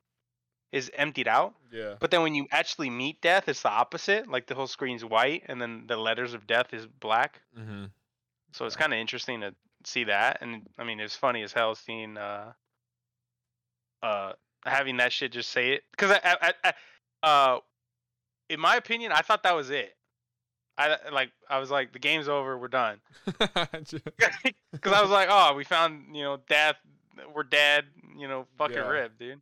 [0.72, 1.54] is emptied out.
[1.72, 1.94] Yeah.
[1.98, 4.28] But then when you actually meet death, it's the opposite.
[4.28, 7.40] Like the whole screen's white, and then the letters of death is black.
[7.58, 7.86] Mm-hmm.
[8.52, 9.54] So it's kind of interesting to
[9.84, 10.38] see that.
[10.42, 12.52] And I mean, it's funny as hell seeing uh,
[14.02, 14.32] uh,
[14.64, 15.84] having that shit just say it.
[15.90, 16.72] Because I, I, I,
[17.26, 17.58] uh,
[18.48, 19.94] in my opinion, I thought that was it.
[20.78, 23.00] I like, I was like, the game's over, we're done.
[23.26, 24.02] Because
[24.92, 26.76] I was like, oh, we found, you know, death,
[27.34, 27.84] we're dead,
[28.16, 28.88] you know, fucking Yeah.
[28.88, 29.40] rip, dude.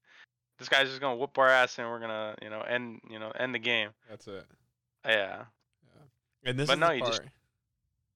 [0.59, 3.31] This guy's just gonna whoop our ass, and we're gonna, you know, end, you know,
[3.39, 3.91] end the game.
[4.09, 4.47] That's it.
[5.05, 5.45] Yeah.
[5.85, 6.51] yeah.
[6.51, 7.13] And this But is no, the you part.
[7.17, 7.23] just-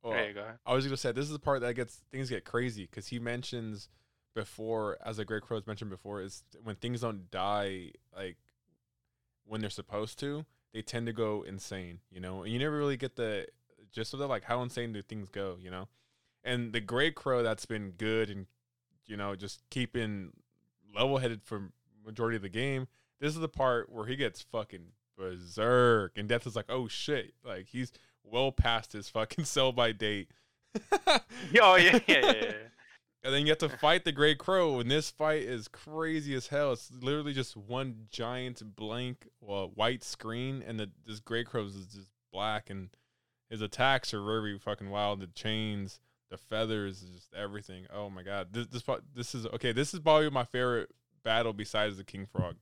[0.03, 0.47] Well, there you go.
[0.65, 3.19] I was gonna say this is the part that gets things get crazy because he
[3.19, 3.91] mentions
[4.35, 8.39] before, as the Great Crows mentioned before, is when things don't die like
[9.45, 12.01] when they're supposed to, they tend to go insane.
[12.11, 13.47] You know, and you never really get the
[13.93, 15.57] gist of that, like how insane do things go?
[15.61, 15.89] You know,
[16.45, 18.47] and the Grey Crow that's been good and
[19.07, 20.33] you know just keeping
[20.95, 21.71] level headed for
[22.05, 22.89] majority of the game.
[23.21, 27.35] This is the part where he gets fucking berserk, and Death is like, "Oh shit!"
[27.45, 27.93] Like he's
[28.25, 30.31] well past his fucking sell by date.
[31.61, 32.53] Oh yeah, yeah, yeah.
[33.23, 33.29] Yeah.
[33.29, 36.49] And then you have to fight the Great Crow, and this fight is crazy as
[36.49, 36.73] hell.
[36.73, 41.75] It's literally just one giant blank, well, white screen, and the this Great Crow is
[41.87, 42.91] just black, and
[43.49, 45.21] his attacks are very fucking wild.
[45.21, 46.01] The chains,
[46.31, 47.87] the feathers, just everything.
[47.93, 49.73] Oh my god, this this this is okay.
[49.73, 50.91] This is probably my favorite
[51.23, 52.57] battle besides the King Frog.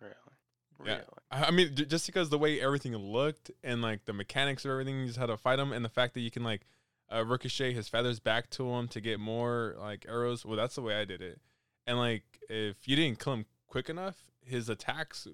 [0.00, 0.96] Really, Yeah.
[0.96, 1.04] really.
[1.30, 4.70] I I mean, j- just because the way everything looked and like the mechanics of
[4.72, 6.66] everything, you just had to fight him, and the fact that you can like
[7.12, 10.44] uh, ricochet his feathers back to him to get more like arrows.
[10.44, 11.40] Well, that's the way I did it.
[11.86, 15.26] And like, if you didn't kill him quick enough, his attacks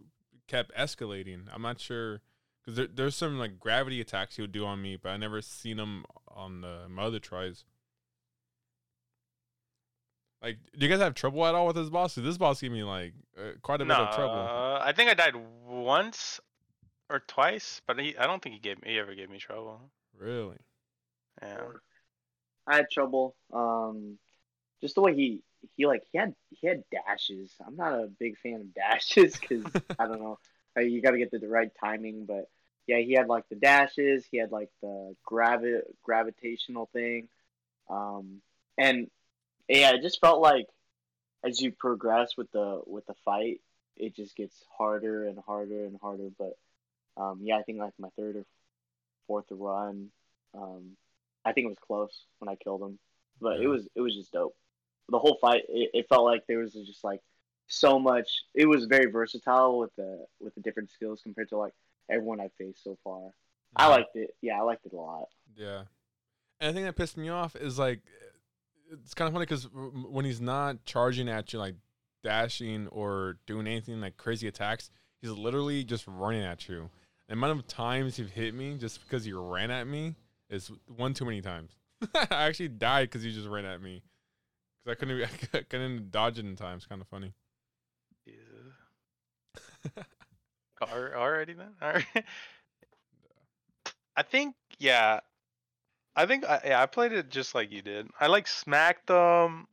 [0.49, 1.43] kept escalating.
[1.53, 2.21] I'm not sure
[2.61, 5.41] because there, there's some like gravity attacks he would do on me, but I never
[5.41, 7.65] seen him on the, my other tries.
[10.43, 12.15] Like, do you guys have trouble at all with this boss?
[12.15, 14.37] this boss gave me like uh, quite a bit of trouble.
[14.37, 15.35] No, I think I died
[15.67, 16.41] once
[17.11, 19.81] or twice, but he, I don't think he gave me, he ever gave me trouble.
[20.19, 20.57] Really?
[21.43, 21.59] Yeah.
[22.67, 23.35] I had trouble.
[23.53, 24.19] Um,
[24.81, 25.43] just the way he
[25.77, 27.53] he like he had he had dashes.
[27.67, 29.65] I'm not a big fan of dashes because
[29.99, 30.39] I don't know.
[30.77, 32.49] Uh, You got to get the right timing, but
[32.87, 34.25] yeah, he had like the dashes.
[34.31, 37.29] He had like the gravi- gravitational thing,
[37.89, 38.41] um,
[38.79, 39.11] and
[39.69, 40.67] yeah, it just felt like
[41.45, 43.61] as you progress with the with the fight,
[43.97, 46.31] it just gets harder and harder and harder.
[46.39, 46.57] But
[47.17, 48.45] um, yeah, I think like my third or
[49.27, 50.11] fourth run,
[50.55, 50.97] um,
[51.45, 52.99] I think it was close when I killed him,
[53.41, 54.55] but it was it was just dope.
[55.09, 57.21] The whole fight, it, it felt like there was just like
[57.67, 58.29] so much.
[58.55, 61.75] It was very versatile with the with the different skills compared to like
[62.11, 63.31] everyone I've faced so far.
[63.77, 64.35] I liked it.
[64.43, 65.29] Yeah, I liked it a lot.
[65.57, 65.83] Yeah.
[66.61, 68.01] And the thing that pissed me off is like,
[68.93, 71.77] it's kind of funny because when he's not charging at you, like
[72.23, 74.91] dashing or doing anything like crazy attacks,
[75.23, 76.91] he's literally just running at you.
[77.29, 80.17] The amount of times you've hit me just because you ran at me
[80.51, 81.73] is one too many times.
[82.15, 84.03] I actually died because you just ran at me
[84.85, 85.23] because I couldn't,
[85.55, 86.77] I couldn't dodge it in time.
[86.77, 87.33] It's kind of funny.
[90.83, 91.75] Al- Already then?
[91.83, 92.05] Alright.
[94.17, 95.21] I think yeah.
[96.17, 98.09] I think I, yeah, I played it just like you did.
[98.19, 99.67] I like smacked them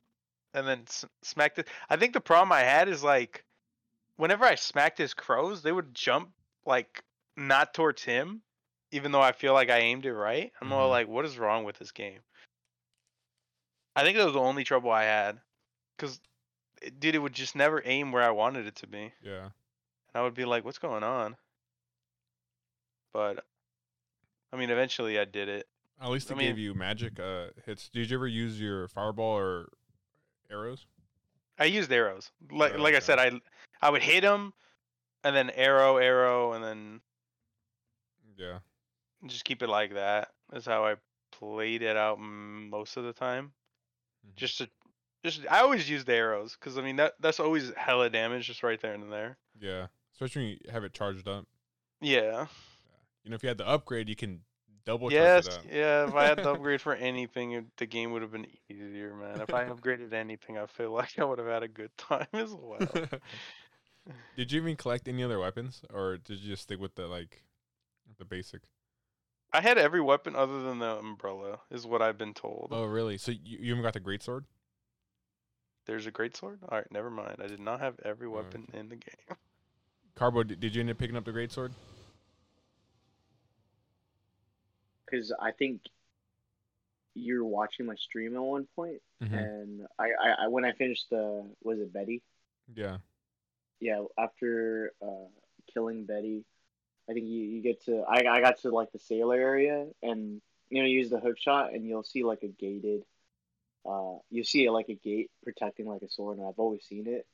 [0.54, 1.68] and then s- smacked it.
[1.90, 3.44] I think the problem I had is like
[4.18, 6.30] whenever I smacked his crows, they would jump
[6.66, 7.04] like
[7.36, 8.42] not towards him.
[8.92, 10.92] Even though I feel like I aimed it right, I'm all Mhm.
[10.92, 12.22] like, what is wrong with this game?
[13.96, 15.42] I think that was the only trouble I had,
[15.98, 16.22] cause,
[16.82, 19.46] it, dude, it would just never aim where I wanted it to be, Yeah.
[19.46, 21.36] and I would be like, what's going on?
[23.14, 23.44] But,
[24.54, 25.68] I mean, eventually I did it.
[26.00, 27.90] At least I it gave mean- you magic uh, hits.
[27.90, 29.70] Did you ever use your fireball or
[30.52, 30.86] arrows?
[31.58, 32.32] I used arrows.
[32.52, 33.42] Like Oh, like I said, I
[33.82, 34.54] I would hit them,
[35.24, 37.02] and then arrow, arrow, and then
[38.36, 38.60] Yeah.
[39.26, 40.30] Just keep it like that.
[40.52, 40.96] That's how I
[41.32, 43.52] played it out most of the time.
[44.26, 44.36] Mhm.
[44.36, 44.70] Just to,
[45.24, 48.64] just I always used the arrows because I mean that that's always hella damage just
[48.64, 49.38] right there and there.
[49.60, 49.88] Yeah.
[50.14, 51.46] Especially when you have it charged up.
[52.02, 52.48] Yeah.
[53.24, 54.42] You know, if you had the upgrade, you can
[54.86, 55.48] double yes.
[55.48, 55.74] charge it up.
[55.74, 56.08] Yeah.
[56.08, 59.42] If I had the upgrade for anything, it- the game would have been easier, man.
[59.42, 62.52] If I upgraded anything, I feel like I would have had a good time as
[62.54, 62.88] well.
[64.36, 67.44] did you even collect any other weapons, or did you just stick with the like
[68.18, 68.62] the basic?
[69.54, 72.70] I had every weapon other than the umbrella, is what I've been told.
[72.72, 73.18] Oh, really?
[73.18, 74.46] So you, you even got the great sword?
[75.86, 76.60] There's a great sword.
[76.68, 77.38] All right, never mind.
[77.42, 79.38] I did not have every weapon in the game.
[80.16, 81.74] Carbo, did, did you end up picking up the great sword?
[85.10, 85.82] because I think
[87.16, 89.34] you were watching my stream at one point, Mhm.
[89.38, 92.22] and I, I, I when I finished the was it Betty?
[92.76, 92.98] Yeah.
[93.80, 95.30] Yeah, after uh,
[95.74, 96.44] killing Betty,
[97.10, 100.42] I think you, you get to I, I got to like the sailor area, and
[100.70, 103.04] you know you use the hook shot, and you'll see like a gated.
[103.86, 107.26] Uh, you see like a gate protecting like a sword, and I've always seen it.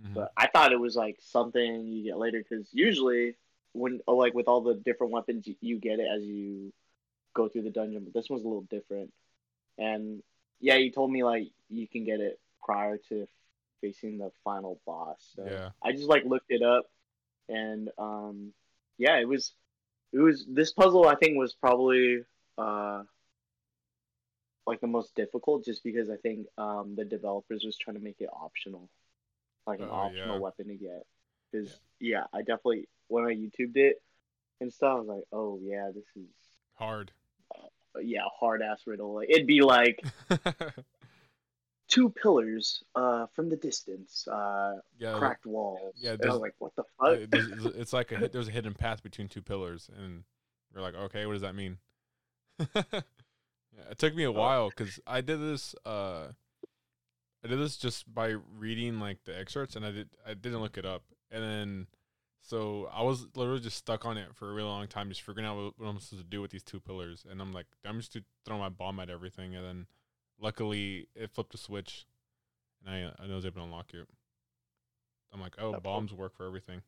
[0.00, 0.14] Mhm.
[0.14, 3.36] But I thought it was like something you get later because usually
[3.72, 6.72] when oh, like with all the different weapons you, you get it as you
[7.34, 9.12] go through the dungeon, but this one's a little different.
[9.78, 10.22] And
[10.60, 13.26] yeah, you told me like you can get it prior to
[13.80, 15.16] facing the final boss.
[15.34, 15.70] So Yeah.
[15.82, 16.90] I just like looked it up,
[17.48, 18.52] and um,
[19.02, 19.52] yeah, it was
[20.12, 22.24] it was this puzzle I think was probably
[22.58, 23.02] uh
[24.66, 28.20] like the most difficult just because I think um the developers was trying to make
[28.20, 28.88] it optional,
[29.66, 30.40] like an Oh, optional yeah.
[30.46, 31.04] weapon to get.
[31.50, 32.24] Because yeah.
[32.32, 34.00] I definitely when I YouTubed it
[34.60, 36.30] and stuff, I was like, oh yeah, this is
[36.76, 37.10] Hard.
[38.00, 39.14] yeah hard ass riddle.
[39.14, 40.04] Like it'd be like
[41.92, 45.18] two pillars uh from the distance, uh yeah.
[45.18, 45.94] cracked walls.
[45.98, 47.74] yeah, and I was like, what the uh, fuck?
[47.80, 50.24] it's like a there's a hidden path between two pillars, and
[50.74, 51.78] we're like, okay, what does that mean?
[52.74, 54.32] yeah, it took me a Oh.
[54.32, 55.74] while because I did this.
[55.84, 56.28] Uh,
[57.44, 60.78] I did this just by reading like the excerpts, and I did I didn't look
[60.78, 61.86] it up, and then
[62.40, 65.46] so I was literally just stuck on it for a really long time, just figuring
[65.46, 67.98] out what, what I'm supposed to do with these two pillars, and I'm like, I'm
[67.98, 69.86] just to throw my bomb at everything, and then
[70.42, 72.04] luckily it flipped a switch,
[72.84, 74.06] and I I was able to unlock it.
[75.32, 76.82] I'm like, oh, That bombs work for everything.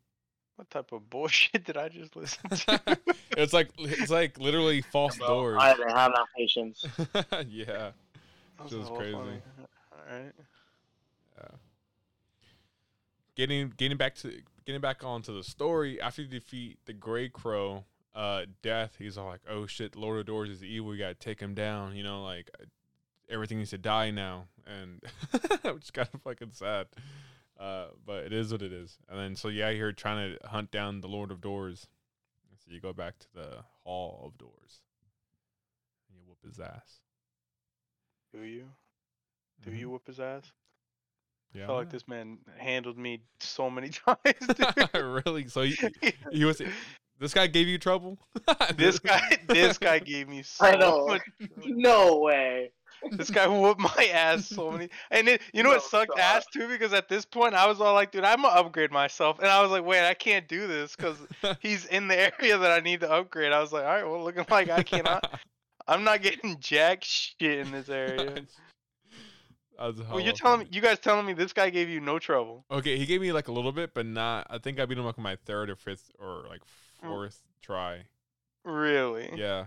[0.56, 2.98] What type of bullshit did I just listen to?
[3.36, 5.58] it's like it's like literally false Bro, doors.
[5.60, 6.84] I didn't have enough patience.
[7.48, 7.90] yeah,
[8.58, 9.12] That Just hella crazy.
[9.14, 9.40] funny.
[10.10, 10.32] Alright.
[11.38, 11.48] yeah.
[13.34, 14.30] Getting getting back to
[14.64, 17.84] getting back onto the story after you defeat the Gray Crow,
[18.14, 18.94] uh, Death.
[18.98, 20.90] He's all like, "Oh shit, Lord of Doors is evil.
[20.90, 22.48] We gotta take him down." You know, like
[23.30, 25.00] everything needs to die now, and
[25.62, 26.86] which is kind of fucking sad.
[27.58, 28.98] Uh, but it is what it is.
[29.08, 31.86] And then so yeah, you're trying to hunt down the Lord of Doors.
[32.64, 33.48] So you go back to the
[33.84, 34.80] Hall of Doors.
[36.08, 37.00] And you whoop his ass.
[38.32, 38.64] Do you?
[39.64, 39.78] Do Mhm.
[39.78, 40.44] you whoop his ass?
[41.52, 41.64] Yeah.
[41.64, 44.94] I felt like this man handled me so many times, dude.
[45.26, 45.46] really?
[45.48, 45.76] So he,
[46.32, 46.60] he was.
[47.20, 48.18] This guy gave you trouble.
[48.74, 51.06] this guy this guy gave me so I know.
[51.06, 51.22] much
[51.64, 52.72] no way.
[53.12, 56.18] This guy whooped my ass so many and it, you know what No, sucked stop.
[56.18, 59.38] ass too because at this point I was all like dude I'm gonna upgrade myself
[59.38, 61.16] and I was like wait I can't do this because
[61.60, 64.22] he's in the area that I need to upgrade I was like all right well
[64.22, 65.24] looking like I cannot
[65.86, 68.44] I'm not getting jack shit in this area
[70.10, 72.96] well you're telling me you guys telling me this guy gave you no trouble Okay,
[72.96, 74.46] he gave me like a little bit, but not.
[74.48, 76.60] I think I beat him like on my third or fifth or like
[77.02, 77.08] Mm.
[77.08, 78.04] fourth try.
[78.64, 79.66] really Yeah.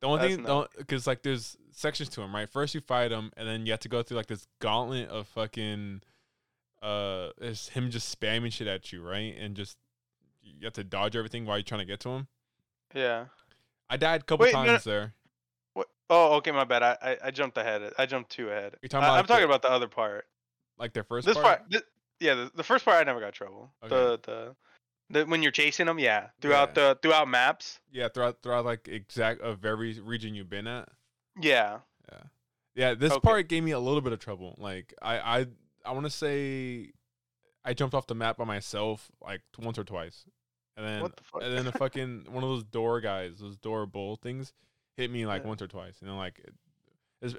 [0.00, 2.48] The only That's thing, because like there's sections to him, right?
[2.48, 5.26] First you fight him, and then you have to go through like this gauntlet of
[5.28, 6.02] fucking,
[6.82, 9.34] uh, it's him just spamming shit at you, right?
[9.38, 9.78] And just
[10.42, 12.28] you have to dodge everything while you're trying to get to him.
[12.94, 13.26] yeah
[13.88, 15.14] I died a couple Wait, no, times there.
[15.74, 18.88] what oh okay my bad I I, I jumped ahead I jumped two ahead You're
[18.88, 20.26] talking I, about, I'm like, the- talking about the other part
[20.78, 21.60] Like their first this part.
[21.60, 21.80] part, thi-
[22.20, 23.72] yeah, the, the first part I never got trouble.
[23.84, 23.94] Okay.
[23.94, 24.56] The the
[25.10, 29.40] the when you're chasing them, yeah, throughout the throughout maps, Yeah, throughout throughout like exact
[29.40, 30.88] of every region you've been at.
[31.40, 31.80] yeah.
[32.12, 32.22] Yeah.
[32.74, 33.20] Yeah, this Okay.
[33.20, 34.54] part gave me a little bit of trouble.
[34.58, 35.46] Like I I
[35.84, 36.92] I want to say
[37.64, 40.24] I jumped off the map by myself like once or twice.
[40.76, 41.42] and then What the fuck?
[41.42, 44.52] and then the fucking one of those door guys, those door bowl things,
[44.96, 45.48] hit me like Yeah.
[45.48, 46.00] once or twice.
[46.00, 46.54] And then like, it-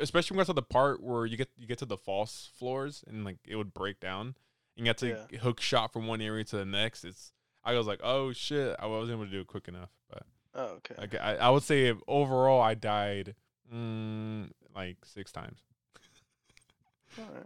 [0.02, 2.50] especially when I got to the part where you get you get to the false
[2.58, 4.36] floors and like it would break down,
[4.76, 5.40] and you have to Yeah.
[5.40, 7.04] hook shot from one area to the next.
[7.06, 7.32] It's
[7.74, 9.90] I was like, oh shit, I wasn't able to do it quick enough.
[10.10, 10.24] But
[10.56, 10.96] Oh, okay.
[10.98, 13.36] like, I I would say overall I died
[13.74, 15.60] mm, like six times.
[17.20, 17.46] Alright.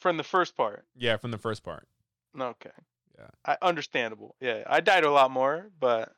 [0.00, 0.84] From the first part.
[0.96, 1.86] Yeah, from the first part.
[2.38, 2.70] Okay.
[3.18, 3.28] Yeah.
[3.44, 4.34] I understandable.
[4.40, 6.12] Yeah, I died a lot more, but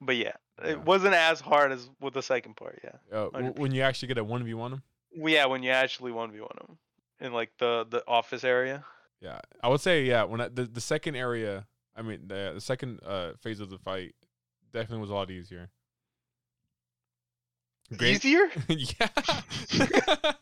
[0.00, 0.32] but yeah,
[0.62, 0.72] Yeah.
[0.72, 2.80] it wasn't as hard as with the second part.
[2.84, 2.96] Yeah.
[3.16, 4.82] Uh, w- when you actually get a one v one them.
[5.16, 6.78] Well, yeah, when you actually one v one them
[7.20, 8.84] in like the the office area.
[9.20, 10.24] Yeah, I would say yeah.
[10.24, 13.78] When I, the the second area, I mean the the second uh phase of the
[13.78, 14.14] fight,
[14.72, 15.70] definitely was a lot easier.
[17.96, 18.50] Great- Easier?
[18.68, 19.08] yeah.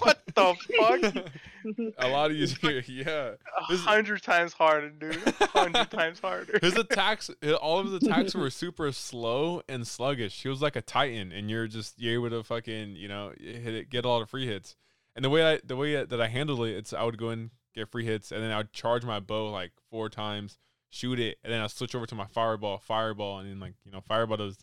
[0.00, 1.94] What the fuck?
[1.98, 2.82] a lot easier.
[2.88, 3.32] Yeah.
[3.70, 5.16] A hundred times harder, dude.
[5.40, 6.58] A hundred times harder.
[6.60, 10.42] His attacks, all of his attacks were super slow and sluggish.
[10.42, 13.74] He was like a titan, and you're just you're able to fucking you know hit
[13.74, 14.76] it, get all the free hits.
[15.14, 17.50] And the way I the way that I handled it, it's I would go in
[17.76, 20.58] get free hits, and then I would charge my bow like four times,
[20.90, 23.92] shoot it, and then I switch over to my fireball, fireball, and then like you
[23.92, 24.58] know fireball does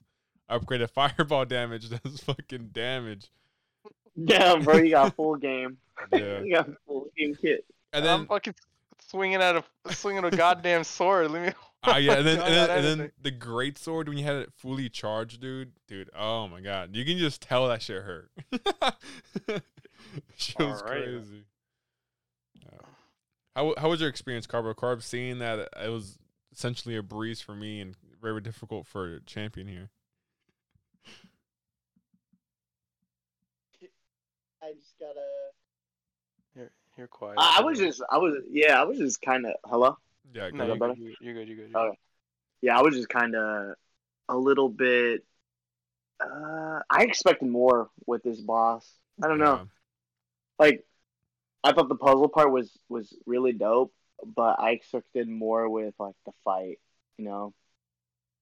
[0.49, 3.30] upgraded fireball damage does fucking damage.
[4.26, 5.78] Damn, bro, you got full game.
[6.11, 7.66] Yeah, You got full game kit.
[7.93, 8.55] and I'm then fucking
[9.07, 11.32] swinging at a swinging a goddamn sword.
[11.32, 11.51] Let me.
[11.86, 14.53] Ah, yeah, and then and then, and then the great sword when you had it
[14.55, 16.09] fully charged, dude, dude.
[16.18, 18.32] Oh my god, you can just tell that shit hurt.
[20.38, 21.03] shit was Alright.
[21.03, 21.43] crazy.
[23.56, 23.62] Yeah.
[23.64, 25.01] How how was your experience, Carbo Carb?
[25.01, 26.18] Seeing that it was
[26.51, 29.89] essentially a breeze for me and very difficult for a champion here.
[34.62, 35.20] I just gotta.
[36.56, 37.38] You're, you're quiet.
[37.38, 39.54] I, I was just, I was, yeah, I was just kind of.
[39.66, 39.97] Hello.
[40.34, 40.93] Yeah, No, you're better?
[40.93, 41.16] good.
[41.20, 41.47] You're good.
[41.47, 41.70] You're good.
[41.72, 41.89] You're Okay.
[41.89, 41.97] good.
[42.62, 43.76] Yeah, I was just kind of
[44.30, 45.26] a little bit.
[46.20, 48.89] Uh, I expected more with this boss.
[49.22, 49.68] I don't know.
[50.58, 50.86] Like,
[51.64, 53.93] I thought the puzzle part was was really dope,
[54.26, 56.80] but I expected more with like the fight.
[57.18, 57.53] You know,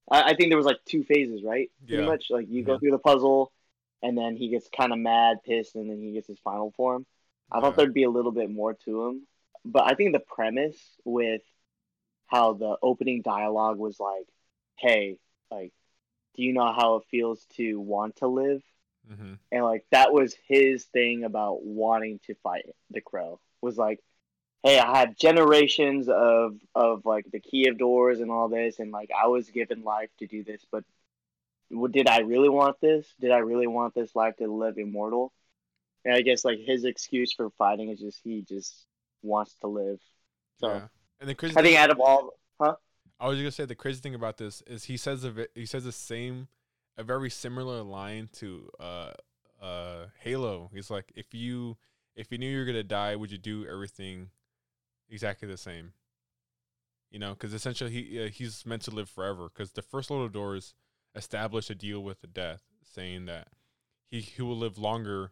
[0.10, 1.70] I, I think there was like two phases, right?
[1.88, 2.28] Pretty much.
[2.30, 3.52] Like you go through the puzzle,
[4.02, 7.06] and then he gets kind of mad, pissed, and then he gets his final form.
[7.52, 7.62] I Yeah.
[7.62, 9.28] thought there'd be a little bit more to him,
[9.66, 11.42] but I think the premise with
[12.28, 14.28] how the opening dialogue was like,
[14.78, 15.20] "Hey,
[15.52, 15.74] like,
[16.36, 18.64] do you know how it feels to want to live?"
[19.12, 24.00] Hmm And like that was his thing about wanting to fight the crow was like,
[24.64, 28.92] "Hey, I had generations of of like the key of doors and all this, and
[28.92, 30.84] like I was given life to do this, but
[31.92, 33.08] did I really want this?
[33.20, 35.34] Did I really want this life to live immortal?"
[36.06, 38.86] And I guess like his excuse for fighting is just he just
[39.22, 40.00] wants to live.
[40.60, 40.88] So Yeah.
[41.20, 42.76] And the crazy I think thing- out of all, huh?
[43.20, 45.84] I was gonna say the crazy thing about this is he says ve- he says
[45.84, 46.48] the same,
[47.02, 49.12] a very similar line to uh
[49.62, 50.70] uh Halo.
[50.74, 51.78] He's like, if you
[52.16, 54.30] if you knew you were gonna die, would you do everything
[55.10, 55.94] exactly the same?
[57.10, 59.50] You know, because essentially he uh, he's meant to live forever.
[59.50, 60.76] Because the first Lord of Doors
[61.16, 63.48] established a deal with the death, saying that
[64.08, 65.32] he he will live longer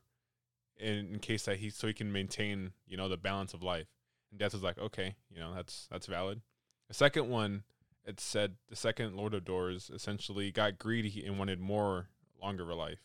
[0.78, 3.88] in, in case that he so he can maintain you know the balance of life.
[4.32, 6.42] And Death is like, okay, you know that's that's valid.
[6.88, 7.64] The second one,
[8.10, 12.08] it said the second Lord of Doors essentially got greedy and wanted more
[12.42, 13.00] longer of a life.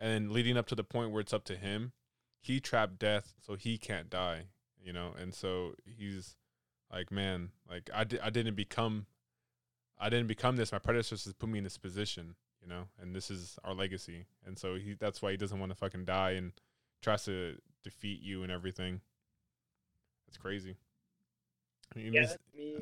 [0.00, 1.92] And then leading up to the point where it's up to him,
[2.40, 4.46] he trapped death so he can't die,
[4.82, 5.12] you know?
[5.20, 6.36] And so he's
[6.92, 9.06] like, man, like I, di- I didn't become
[10.00, 10.72] I didn't become this.
[10.72, 14.26] My predecessors put me in this position, you know, and this is our legacy.
[14.44, 16.52] And so he that's why he doesn't want to fucking die and
[17.02, 19.00] tries to defeat you and everything.
[20.26, 20.74] That's crazy.
[21.94, 22.78] I mean, Yeah, it's- me.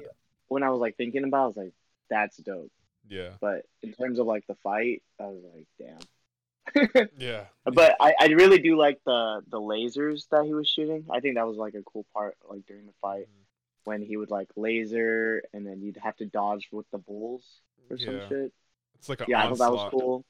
[0.51, 1.73] When I was like thinking about, it, I was like,
[2.11, 2.71] "That's dope."
[3.09, 3.31] yeah.
[3.41, 7.45] But in terms of like the fight, I was like, "Damn." Yeah.
[7.65, 11.07] But I, I really do like the the lasers that he was shooting.
[11.11, 13.45] I think that was like a cool part, like during the fight Mm-hmm.
[13.85, 17.43] when he would like laser and then you'd have to dodge with the bulls
[17.89, 18.53] or some shit.
[18.97, 20.25] It's like a Yeah, I thought that was cool.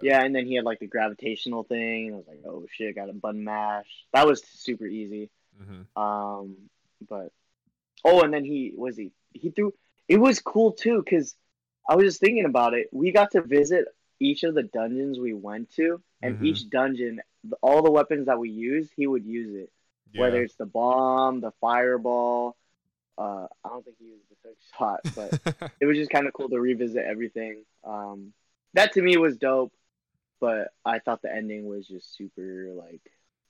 [0.00, 2.06] Yeah, and then he had like the gravitational thing.
[2.08, 3.86] And I was like, oh shit, got a button mash.
[4.12, 5.30] That was super easy.
[5.60, 5.86] Mhm.
[6.00, 6.56] Um,
[7.08, 7.32] but
[8.04, 9.74] oh, and then he was he he threw.
[10.08, 11.34] It was cool too because
[11.88, 12.88] I was just thinking about it.
[12.92, 13.86] We got to visit
[14.20, 16.44] each of the dungeons we went to, and Mhm.
[16.46, 17.20] each dungeon,
[17.62, 19.70] all the weapons that we used, he would use it.
[20.14, 22.56] Whether it's the bomb, the fireball.
[23.18, 25.34] Uh, I don't think he used the hook shot, but
[25.80, 27.64] it was just kind of cool to revisit everything.
[27.84, 28.32] Um,
[28.74, 29.72] that to me was dope,
[30.40, 33.00] but I thought the ending was just super like,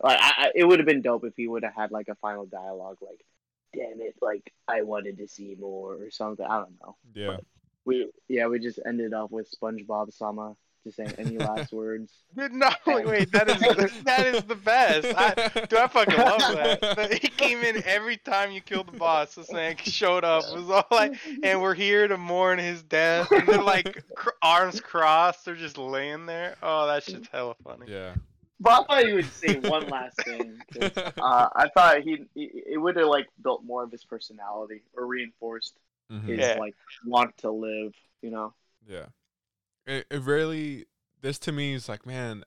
[0.02, 2.14] like I, I, it would have been dope if he would have had like a
[2.16, 3.24] final dialogue like,
[3.72, 6.46] damn it, like I wanted to see more or something.
[6.46, 6.96] I don't know.
[7.14, 7.36] Yeah.
[7.84, 12.12] We yeah, we just ended up with SpongeBob Sama just saying any last words.
[12.36, 15.06] Dude, no, wait, wait, that is that is the best.
[15.16, 16.80] I, dude, I fucking love that.
[16.80, 19.34] That He came in every time you killed the boss.
[19.34, 20.44] The snake showed up.
[20.44, 23.30] It was all like, and we're here to mourn his death.
[23.30, 25.44] And they're like cr- arms crossed.
[25.44, 26.56] They're just laying there.
[26.62, 27.86] Oh, that shit's hella funny.
[27.88, 28.14] Yeah.
[28.62, 30.58] But I thought he would say one last thing.
[31.20, 35.06] Uh, I thought he, he it would have like built more of his personality or
[35.06, 35.78] reinforced
[36.10, 36.24] Mhm.
[36.24, 36.56] his Yeah.
[36.58, 36.74] like
[37.06, 37.92] want to live.
[38.22, 38.54] You know.
[38.88, 39.06] Yeah.
[39.86, 40.86] It, it really
[41.20, 42.44] this to me is like, man,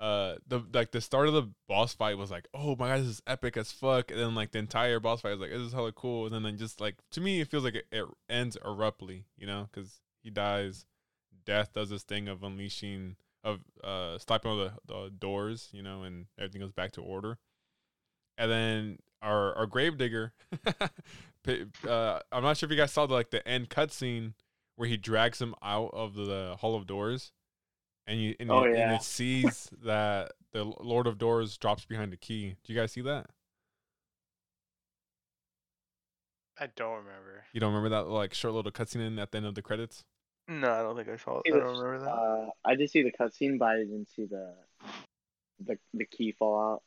[0.00, 3.08] uh the like the start of the boss fight was like, oh my god, this
[3.08, 4.10] is epic as fuck.
[4.10, 6.26] And then like the entire boss fight was like, this is hella cool.
[6.26, 9.46] And then, then just like to me it feels like it, it ends abruptly, you
[9.46, 10.86] know, because he dies.
[11.44, 16.02] Death does this thing of unleashing of uh stopping all the, the doors, you know,
[16.02, 17.38] and everything goes back to order.
[18.36, 20.32] And then our our gravedigger
[21.44, 24.32] pi- uh I'm not sure if you guys saw the like the end cutscene
[24.76, 27.30] where he drags him out of the Hall of Doors,
[28.06, 32.12] and you and, Oh, you, and it sees that the Lord of Doors drops behind
[32.12, 32.56] the key.
[32.64, 33.26] Do you guys see that?
[36.58, 37.44] I don't remember.
[37.52, 40.04] You don't remember that like short little cutscene in at the end of the credits?
[40.46, 41.44] No, I don't think I saw it.
[41.46, 42.10] See I the- don't remember that.
[42.10, 44.54] Uh, I did see the cutscene, but I didn't see the
[45.64, 46.82] the the key fall out.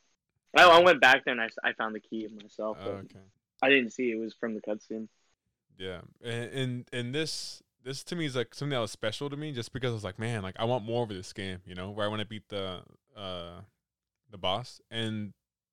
[0.56, 3.18] I, I went back there and I, I found the key myself, Oh, okay.
[3.60, 5.08] I didn't see it was from the cutscene.
[5.76, 9.36] Yeah, and, and and this this to me is like something that was special to
[9.36, 11.74] me, just because I was like, man, like I want more of this game, you
[11.74, 12.82] know, where I want to beat the
[13.16, 13.60] uh
[14.30, 15.32] the boss, and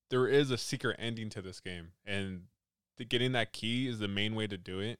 [0.09, 2.43] there is a secret ending to this game, and
[2.97, 4.99] the, getting that key is the main way to do it.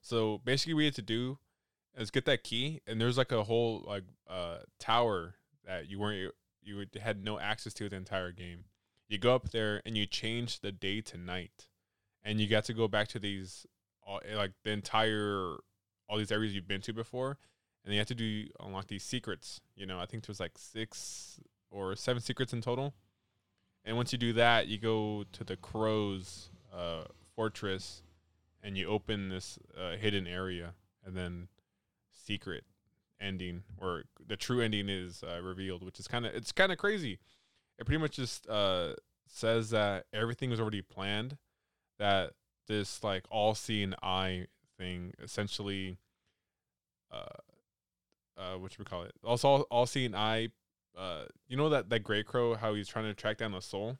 [0.00, 1.38] So basically, we had to do
[1.96, 5.34] is get that key, and there's like a whole like uh tower
[5.64, 6.32] that you weren't
[6.62, 8.64] you would- had no access to the entire game.
[9.08, 11.68] You go up there and you change the day to night,
[12.24, 13.66] and you got to go back to these
[14.02, 15.56] all, eh, like the entire
[16.08, 17.38] all these areas you've been to before,
[17.84, 19.60] and you have to do unlock these secrets.
[19.76, 21.40] You know, I think there's like six
[21.70, 22.94] or seven secrets in total.
[23.84, 27.04] And once you do that, you go to the crows uh,
[27.36, 28.02] fortress,
[28.62, 30.74] and you open this uh, hidden area,
[31.04, 31.48] and then
[32.26, 32.64] secret
[33.20, 36.78] ending or the true ending is uh, revealed, which is kind of it's kind of
[36.78, 37.18] crazy.
[37.78, 38.94] It pretty much just uh,
[39.28, 41.36] says that everything was already planned,
[41.98, 42.32] that
[42.66, 44.46] this like all seeing eye
[44.78, 45.96] thing essentially
[47.12, 47.24] uh
[48.36, 50.48] uh what should we call it also all, all seeing eye
[50.98, 53.98] uh you know that that gray crow how he's trying to track down the soul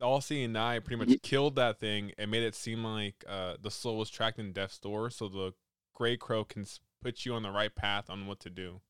[0.00, 3.24] the all seeing eye pretty much Ye- killed that thing and made it seem like
[3.28, 5.54] uh the soul was tracked in death's door so the
[5.94, 6.64] gray crow can
[6.98, 8.80] s- put you on the right path on what to do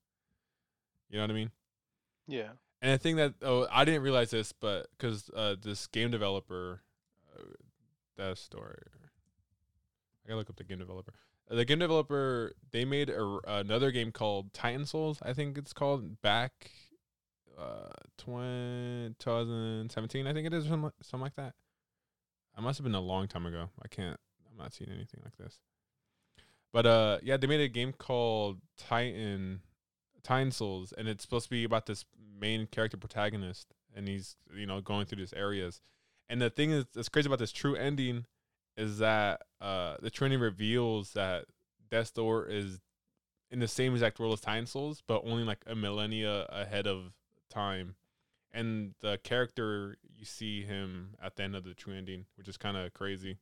[1.09, 1.51] you know what i mean
[2.29, 2.51] yeah.
[2.83, 6.83] and I think that oh, I didn't realize this, but because uh, this game developer,
[7.35, 7.43] uh,
[8.19, 8.83] that story,
[10.25, 11.15] I gotta look up the game developer.
[11.51, 15.19] Uh, the game developer they made a, another game called Titan Souls.
[15.23, 16.71] I think it's called back,
[17.59, 20.27] uh, 2017.
[20.27, 21.55] I think it is something like that.
[22.57, 23.71] I must have been a long time ago.
[23.83, 24.21] I can't.
[24.51, 25.59] I'm not seeing anything like this.
[26.73, 29.61] But uh, yeah, they made a game called Titan
[30.23, 32.05] Titan Souls, and it's supposed to be about this
[32.39, 35.81] main character protagonist, and he's you know going through these areas.
[36.29, 38.27] And the thing is, that's crazy about this true ending
[38.77, 41.47] is that uh, the ending reveals that
[41.91, 42.81] Death's Door is
[43.51, 47.13] in the same exact world as Titan Souls, but only like a millennia ahead of
[47.51, 47.97] time.
[48.53, 52.57] And the character you see him at the end of the true ending, which is
[52.57, 53.39] kind of crazy.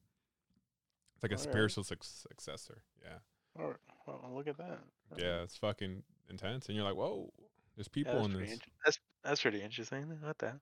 [1.16, 1.50] It's like a Alright.
[1.50, 2.82] spiritual suc successor.
[3.02, 3.18] Yeah.
[3.58, 3.76] All right.
[4.06, 4.78] Well, look at that.
[5.16, 7.32] Yeah, it's fucking intense, and you're like, whoa,
[7.76, 8.52] there's people that's in this.
[8.52, 10.04] int- That's that's pretty interesting.
[10.22, 10.52] What the?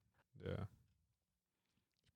[0.46, 0.64] Yeah,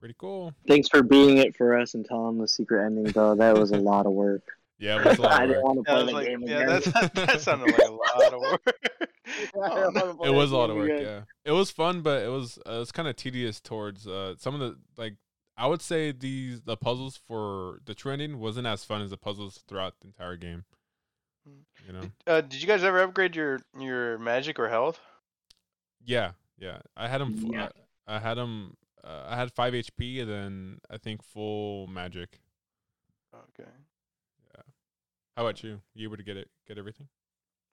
[0.00, 0.54] pretty cool.
[0.66, 3.34] Thanks for being it for us and telling the secret ending, though.
[3.34, 4.42] That was a lot of work.
[4.78, 5.74] Yeah, it was a lot I of didn't work.
[5.74, 6.92] want to Yeah, play I was the like, game yeah, again.
[6.94, 8.62] that's, that sounded like a lot of work.
[8.66, 9.06] I
[9.54, 10.00] Oh, didn't no.
[10.04, 10.90] wanna play It was a lot of work.
[11.00, 14.34] Yeah, it was fun, but it was uh, it was kind of tedious towards uh,
[14.38, 15.14] some of the like.
[15.58, 19.16] I would say these the puzzles for the true ending wasn't as fun as the
[19.16, 20.64] puzzles throughout the entire game.
[21.48, 21.64] Mm.
[21.86, 22.00] You know?
[22.00, 25.00] Did, uh, did you guys ever upgrade your your magic or health?
[26.04, 26.78] Yeah, yeah.
[26.96, 27.34] I had them.
[27.44, 27.68] F- Yeah.
[28.06, 28.76] I, I had them.
[29.02, 32.40] Uh, I had five HP, and then I think full magic.
[33.34, 33.68] Okay.
[34.54, 34.62] Yeah.
[35.36, 35.80] How about you?
[35.94, 36.48] You able to get it?
[36.66, 37.08] Get everything?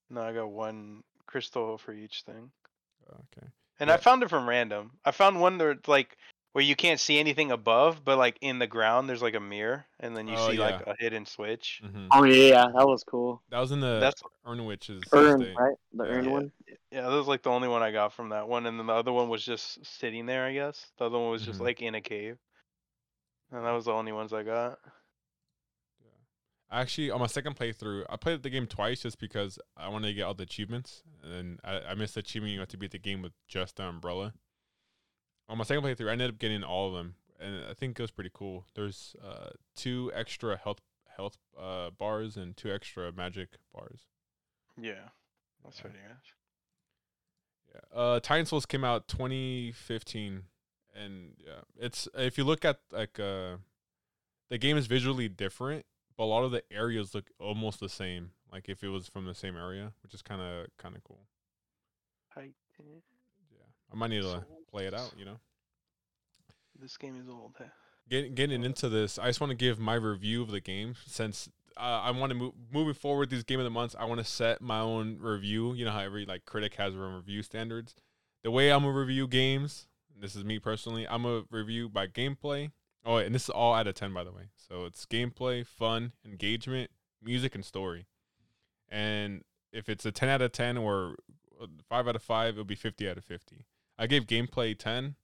[0.09, 2.51] No, I got one crystal for each thing,
[3.11, 3.47] Okay.
[3.79, 3.95] and Yeah.
[3.95, 4.91] I found it from random.
[5.03, 6.15] I found one that like
[6.55, 9.85] where you can't see anything above, but like in the ground there's like a mirror,
[9.99, 11.81] and then you Oh, see like a hidden switch.
[11.85, 13.41] hmm Oh yeah, that was cool.
[13.49, 15.57] That was in the That's Urn Witch's Urn, estate.
[15.59, 15.75] right?
[15.95, 16.09] The Yeah.
[16.11, 16.31] urn Yeah.
[16.31, 16.51] one.
[16.91, 18.93] yeah, that was like the only one I got from that one, and then the
[18.93, 20.45] other one was just sitting there.
[20.45, 21.65] I guess the other one was just Mhm.
[21.65, 22.37] like in a cave.
[23.51, 24.79] And that was the only ones I got.
[26.71, 30.13] Actually, on my second playthrough, I played the game twice just because I wanted to
[30.13, 32.97] get all the achievements, and I, I missed the achievement you have to beat the
[32.97, 34.33] game with just the umbrella.
[35.47, 38.01] On my second playthrough, I ended up getting all of them, and I think it
[38.01, 38.65] was pretty cool.
[38.73, 40.79] There's uh, two extra health
[41.15, 43.99] health uh, bars and two extra magic bars.
[44.79, 45.09] Yeah,
[45.63, 45.81] that's Yeah.
[45.83, 46.17] pretty good.
[47.93, 47.97] Yeah.
[47.99, 50.43] Uh, Titan Souls came out 2015,
[50.95, 53.57] and yeah, it's if you look at like uh,
[54.49, 55.85] the game is visually different,
[56.17, 58.31] but a lot of the areas look almost the same.
[58.51, 61.27] Like if it was from the same area, which is kind of kind of cool.
[62.33, 62.53] Titan.
[63.51, 65.13] Yeah, I might need to play it out.
[65.17, 65.39] You know,
[66.79, 67.53] This game is old.
[67.57, 67.65] Huh?
[68.09, 71.49] getting getting into this, I just want to give my review of the game since.
[71.77, 73.95] Uh, I want to move moving forward these game of the months.
[73.99, 75.73] I want to set my own review.
[75.73, 77.95] You know how every like critic has their own review standards.
[78.43, 79.87] The way I'm gonna review games,
[80.17, 81.05] this is me personally.
[81.07, 82.71] I'm gonna review by gameplay.
[83.03, 84.43] Oh, and this is all out of ten, by the way.
[84.55, 86.91] So it's gameplay, fun, engagement,
[87.21, 88.05] music, and story.
[88.87, 89.43] And
[89.73, 91.17] if it's a ten out of ten or
[91.89, 93.65] five out of five, it'll be fifty out of fifty.
[93.97, 95.15] I gave gameplay ten,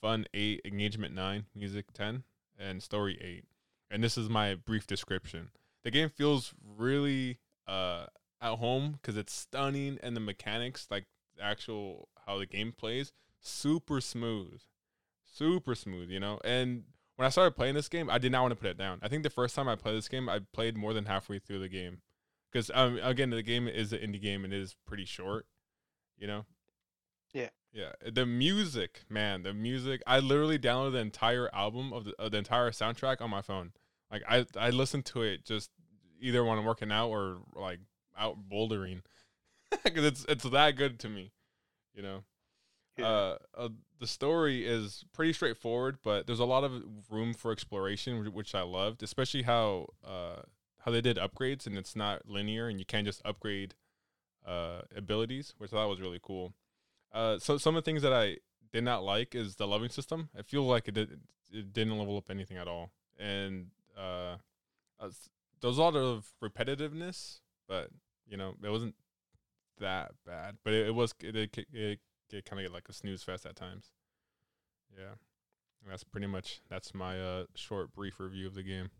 [0.00, 2.24] fun eight, engagement nine, music ten,
[2.58, 3.44] and story eight.
[3.90, 5.50] And this is my brief description.
[5.84, 8.06] The game feels really uh
[8.42, 11.06] at home because it's stunning and the mechanics, like
[11.40, 14.60] actual how the game plays, super smooth,
[15.24, 16.10] super smooth.
[16.10, 16.84] You know, and
[17.16, 18.98] when I started playing this game, I did not want to put it down.
[19.02, 21.60] I think the first time I played this game, I played more than halfway through
[21.60, 22.02] the game
[22.50, 25.46] because um again the game is an indie game and it is pretty short.
[26.18, 26.44] You know.
[27.32, 27.48] Yeah.
[27.72, 30.02] Yeah, the music, man, the music.
[30.06, 33.72] I literally downloaded the entire album of the, of the entire soundtrack on my phone.
[34.10, 35.70] Like I, I listened to it just
[36.20, 37.78] either when I'm working out or like
[38.18, 39.02] out bouldering,
[39.84, 41.32] because it's it's that good to me,
[41.94, 42.24] you know.
[43.00, 43.68] Uh, uh,
[43.98, 48.62] the story is pretty straightforward, but there's a lot of room for exploration, which I
[48.62, 50.42] loved, especially how uh
[50.80, 53.74] how they did upgrades and it's not linear and you can't just upgrade
[54.46, 56.52] uh abilities, which I thought was really cool.
[57.12, 58.36] Uh, so some of the things that I
[58.72, 60.28] did not like is the loving system.
[60.38, 61.20] I feel like it did
[61.52, 63.66] it didn't level up anything at all, and
[63.98, 64.36] uh,
[65.00, 67.88] there was a lot of repetitiveness, but
[68.28, 68.94] you know it wasn't
[69.80, 70.56] that bad.
[70.64, 71.98] But it, it was it it, it,
[72.30, 73.86] it kind of get like a snooze fest at times.
[74.96, 75.14] Yeah,
[75.82, 78.90] And that's pretty much that's my uh short brief review of the game.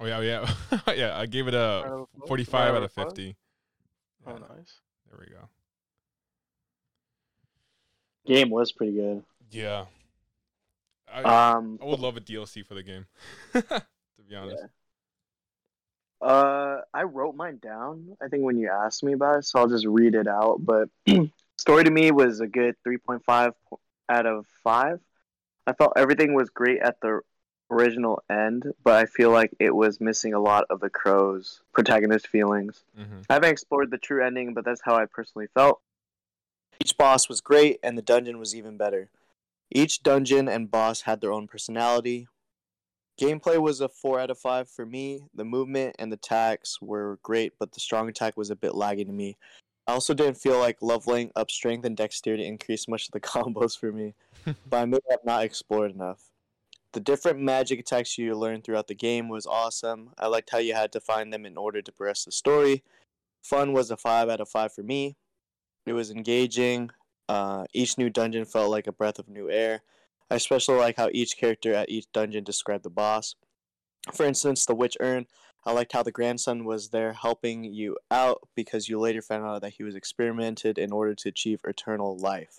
[0.00, 1.18] Oh yeah, oh, yeah, yeah.
[1.18, 3.36] I gave it a forty-five out of of fifty.
[4.26, 4.80] Oh, nice.
[5.10, 5.48] There we go.
[8.26, 9.22] Game was pretty good.
[9.50, 9.86] Yeah.
[11.12, 11.22] I,
[11.54, 13.06] Um, I would love a DLC for the game.
[13.52, 13.82] to
[14.28, 14.64] be honest.
[16.20, 18.16] Uh, I wrote mine down.
[18.20, 20.58] I think when you asked me about it, so I'll just read it out.
[20.60, 20.88] But
[21.56, 23.52] story to me was a good three point five
[24.08, 25.00] out of five.
[25.66, 27.20] I felt everything was great at the
[27.70, 32.26] original end, but I feel like it was missing a lot of the crow's protagonist
[32.26, 32.84] feelings.
[32.96, 35.80] hmm I haven't explored the true ending, but that's how I personally felt.
[36.82, 39.10] Each boss was great, and the dungeon was even better.
[39.70, 42.28] Each dungeon and boss had their own personality.
[43.20, 45.24] Gameplay was a 4 out of 5 for me.
[45.34, 49.04] The movement and the attacks were great, but the strong attack was a bit laggy
[49.04, 49.36] to me.
[49.86, 53.76] I also didn't feel like leveling up strength and dexterity increased much of the combos
[53.78, 54.14] for me,
[54.70, 56.22] but I may have not explored enough.
[56.98, 60.10] The different magic attacks you learned throughout the game was awesome.
[60.18, 62.82] I liked how you had to find them in order to progress the story.
[63.40, 65.16] Fun was a 5 out of 5 for me.
[65.86, 66.90] It was engaging.
[67.28, 69.82] Uh, each new dungeon felt like a breath of new air.
[70.28, 73.36] I especially like how each character at each dungeon described the boss.
[74.12, 75.26] For instance, the Witch Urn,
[75.64, 79.62] I liked how the grandson was there helping you out because you later found out
[79.62, 82.58] that he was experimented in order to achieve eternal life.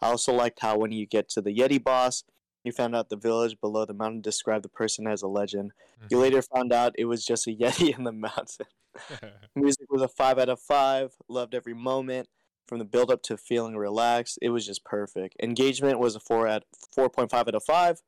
[0.00, 2.22] I also liked how when you get to the Yeti boss,
[2.64, 5.72] you found out the village below the mountain described the person as a legend.
[6.10, 8.66] You later found out it was just a Yeti in the mountain.
[9.56, 11.14] Music was a 5 out of 5.
[11.28, 12.28] Loved every moment
[12.66, 14.38] from the build up to feeling relaxed.
[14.42, 15.36] It was just perfect.
[15.42, 16.64] Engagement was a 4 at
[16.96, 18.02] 4.5 out of 5.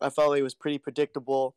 [0.00, 1.56] I felt it was pretty predictable.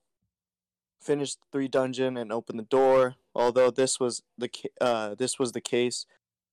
[0.99, 3.15] Finished three dungeon and opened the door.
[3.35, 4.49] Although this was the
[4.79, 6.05] uh, this was the case,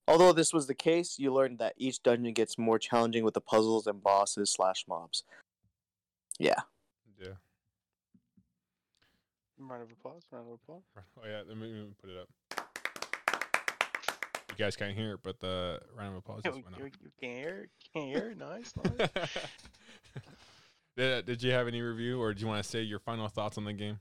[0.06, 3.40] although this was the case, you learned that each dungeon gets more challenging with the
[3.40, 5.24] puzzles and bosses slash mobs.
[6.38, 6.60] Yeah,
[7.20, 7.34] yeah.
[9.58, 10.22] Round of applause.
[10.30, 10.82] Round of applause.
[10.96, 11.42] Oh yeah.
[11.46, 12.28] Let me, let me put it up.
[14.50, 17.10] You guys can't hear it, but the round of applause You, just went you, you
[17.20, 17.70] can't hear it.
[17.94, 18.38] Can't hear it.
[18.38, 18.72] Nice.
[18.76, 19.08] nice.
[20.96, 23.28] did, uh, did you have any review, or do you want to say your final
[23.28, 23.98] thoughts on the game?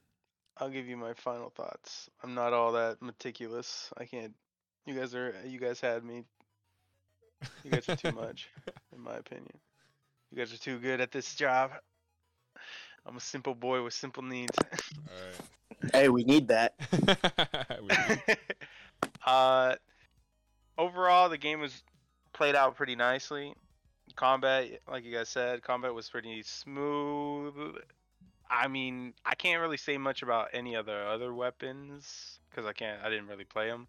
[0.57, 2.09] I'll give you my final thoughts.
[2.23, 3.91] I'm not all that meticulous.
[3.97, 4.33] I can't.
[4.85, 5.35] You guys are.
[5.45, 6.23] You guys had me.
[7.63, 8.49] You guys are too much,
[8.95, 9.59] in my opinion.
[10.31, 11.71] You guys are too good at this job.
[13.07, 14.51] I'm a simple boy with simple needs.
[14.59, 14.67] All
[15.93, 16.73] Hey, we need that.
[16.91, 17.79] right.
[18.27, 18.35] We-
[19.25, 19.75] uh,
[20.77, 21.83] overall, the game was
[22.33, 23.53] played out pretty nicely.
[24.15, 27.53] Combat, like you guys said, combat was pretty smooth.
[28.49, 33.01] I mean, I can't really say much about any other other weapons because I can't.
[33.03, 33.87] I didn't really play them.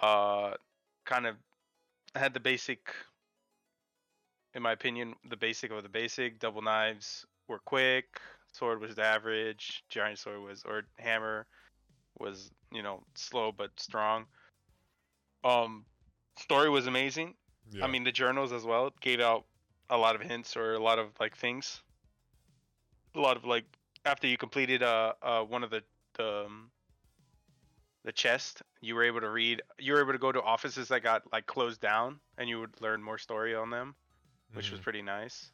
[0.00, 0.52] Uh,
[1.04, 1.36] kind of
[2.14, 2.94] had the basic,
[4.54, 6.38] in my opinion, the basic of the basic.
[6.38, 8.20] Double knives were quick.
[8.52, 9.84] Sword was the average.
[9.88, 11.46] Giant sword was, or hammer
[12.18, 14.26] was, you know, slow but strong.
[15.44, 15.84] Um,
[16.38, 17.34] story was amazing.
[17.70, 17.84] yeah.
[17.84, 19.44] I mean, the journals as well gave out
[19.90, 21.80] a lot of hints or a lot of like things.
[23.14, 23.64] A lot of like
[24.04, 25.82] after you completed uh uh one of the
[26.14, 26.70] the um,
[28.04, 29.62] the chest, you were able to read.
[29.78, 32.80] You were able to go to offices that got like closed down, and you would
[32.80, 33.94] learn more story on them,
[34.54, 34.82] which was Mhm.
[34.82, 35.52] pretty nice.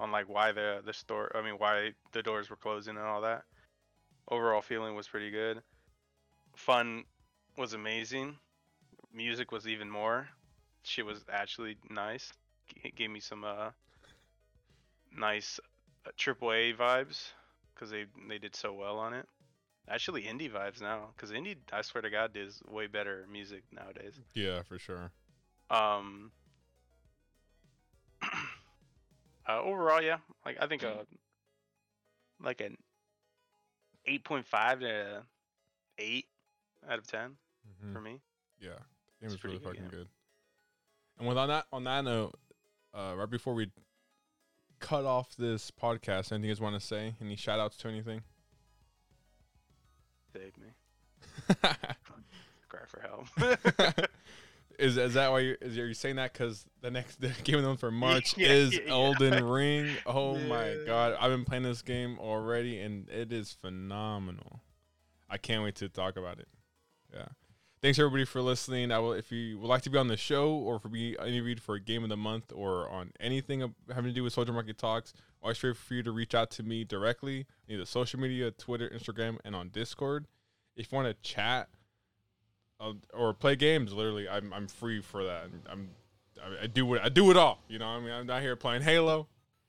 [0.00, 3.20] On like why the the store, I mean, why the doors were closing and all
[3.20, 3.42] that.
[4.28, 5.60] Overall feeling was pretty good.
[6.56, 7.04] Fun
[7.56, 8.36] was amazing.
[9.12, 10.28] Music was even more
[10.82, 12.32] shit was actually nice.
[12.68, 13.70] G- gave me some uh
[15.16, 15.60] nice
[16.06, 17.32] uh, triple A vibes
[17.74, 19.26] because they they did so well on it.
[19.88, 24.14] Actually, indie vibes now because indie, I swear to God, is way better music nowadays.
[24.34, 25.10] yeah, for sure.
[25.70, 26.32] Um.
[29.58, 31.04] Uh, overall, yeah, like I think uh
[32.42, 32.76] like an
[34.06, 35.22] eight point five to
[35.98, 36.26] eight
[36.88, 37.36] out of ten
[37.84, 37.92] Mhm.
[37.92, 38.20] for me.
[38.58, 38.70] Yeah,
[39.20, 39.90] the game was really good fucking game.
[39.90, 40.08] good.
[41.18, 42.34] And with on that on that note,
[42.94, 43.70] uh, right before we
[44.78, 47.14] cut off this podcast, anything you guys want to say?
[47.20, 48.22] Any shout outs to anything?
[50.32, 50.68] Save me.
[52.68, 53.26] Cry for help.
[54.80, 57.56] is is that why you is are you saying that because the next the game
[57.56, 58.92] of the month for March Yeah, is yeah, yeah.
[58.92, 59.90] Elden Ring?
[60.06, 64.60] Oh my god, I've been playing this game already and it is phenomenal.
[65.28, 66.48] I can't wait to talk about it.
[67.14, 67.26] Yeah.
[67.82, 68.92] Thanks everybody for listening.
[68.92, 71.62] I will if you would like to be on the show or for be interviewed
[71.62, 74.76] for a game of the month or on anything having to do with Soldier Market
[74.76, 79.38] Talks, I'm always free to reach out to me directly, either social media, Twitter, Instagram,
[79.46, 80.26] and on Discord.
[80.76, 81.68] If you want to chat
[82.80, 85.48] uh, or play games, literally, I'm I'm free for that.
[85.70, 85.90] I'm
[86.42, 87.60] I, I do what I do it all.
[87.68, 89.28] You know, I mean, I'm not here playing Halo,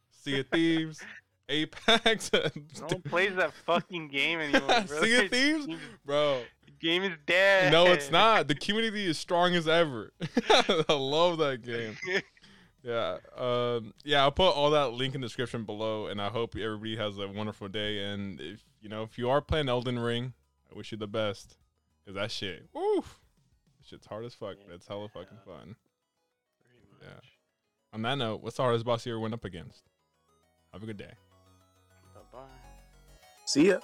[0.10, 1.02] Sea of Thieves,
[1.50, 5.02] Apex, No one plays that fucking game anymore, bro.
[5.02, 5.68] Sea of Thieves,
[6.06, 6.42] bro.
[6.66, 7.72] The game is dead.
[7.72, 8.48] No, it's not.
[8.48, 10.14] The community is strong as ever.
[10.50, 11.98] I love that game.
[12.84, 13.18] Yeah.
[13.38, 16.96] Um, yeah, I'll put all that link in the description below, and I hope everybody
[16.96, 18.06] has a wonderful day.
[18.06, 20.34] And if you know, if you are playing Elden Ring,
[20.72, 21.58] I wish you the best.
[22.06, 23.20] Cause that shit, woof,
[23.78, 24.56] that shit's hard as fuck.
[24.66, 25.76] But it's hella fucking fun.
[26.60, 27.20] Pretty Yeah.
[27.94, 29.84] On that note, what's the hardest boss you ever went up against?
[30.74, 31.14] Have a good day.
[32.14, 32.48] Bye bye.
[33.46, 33.80] See ya.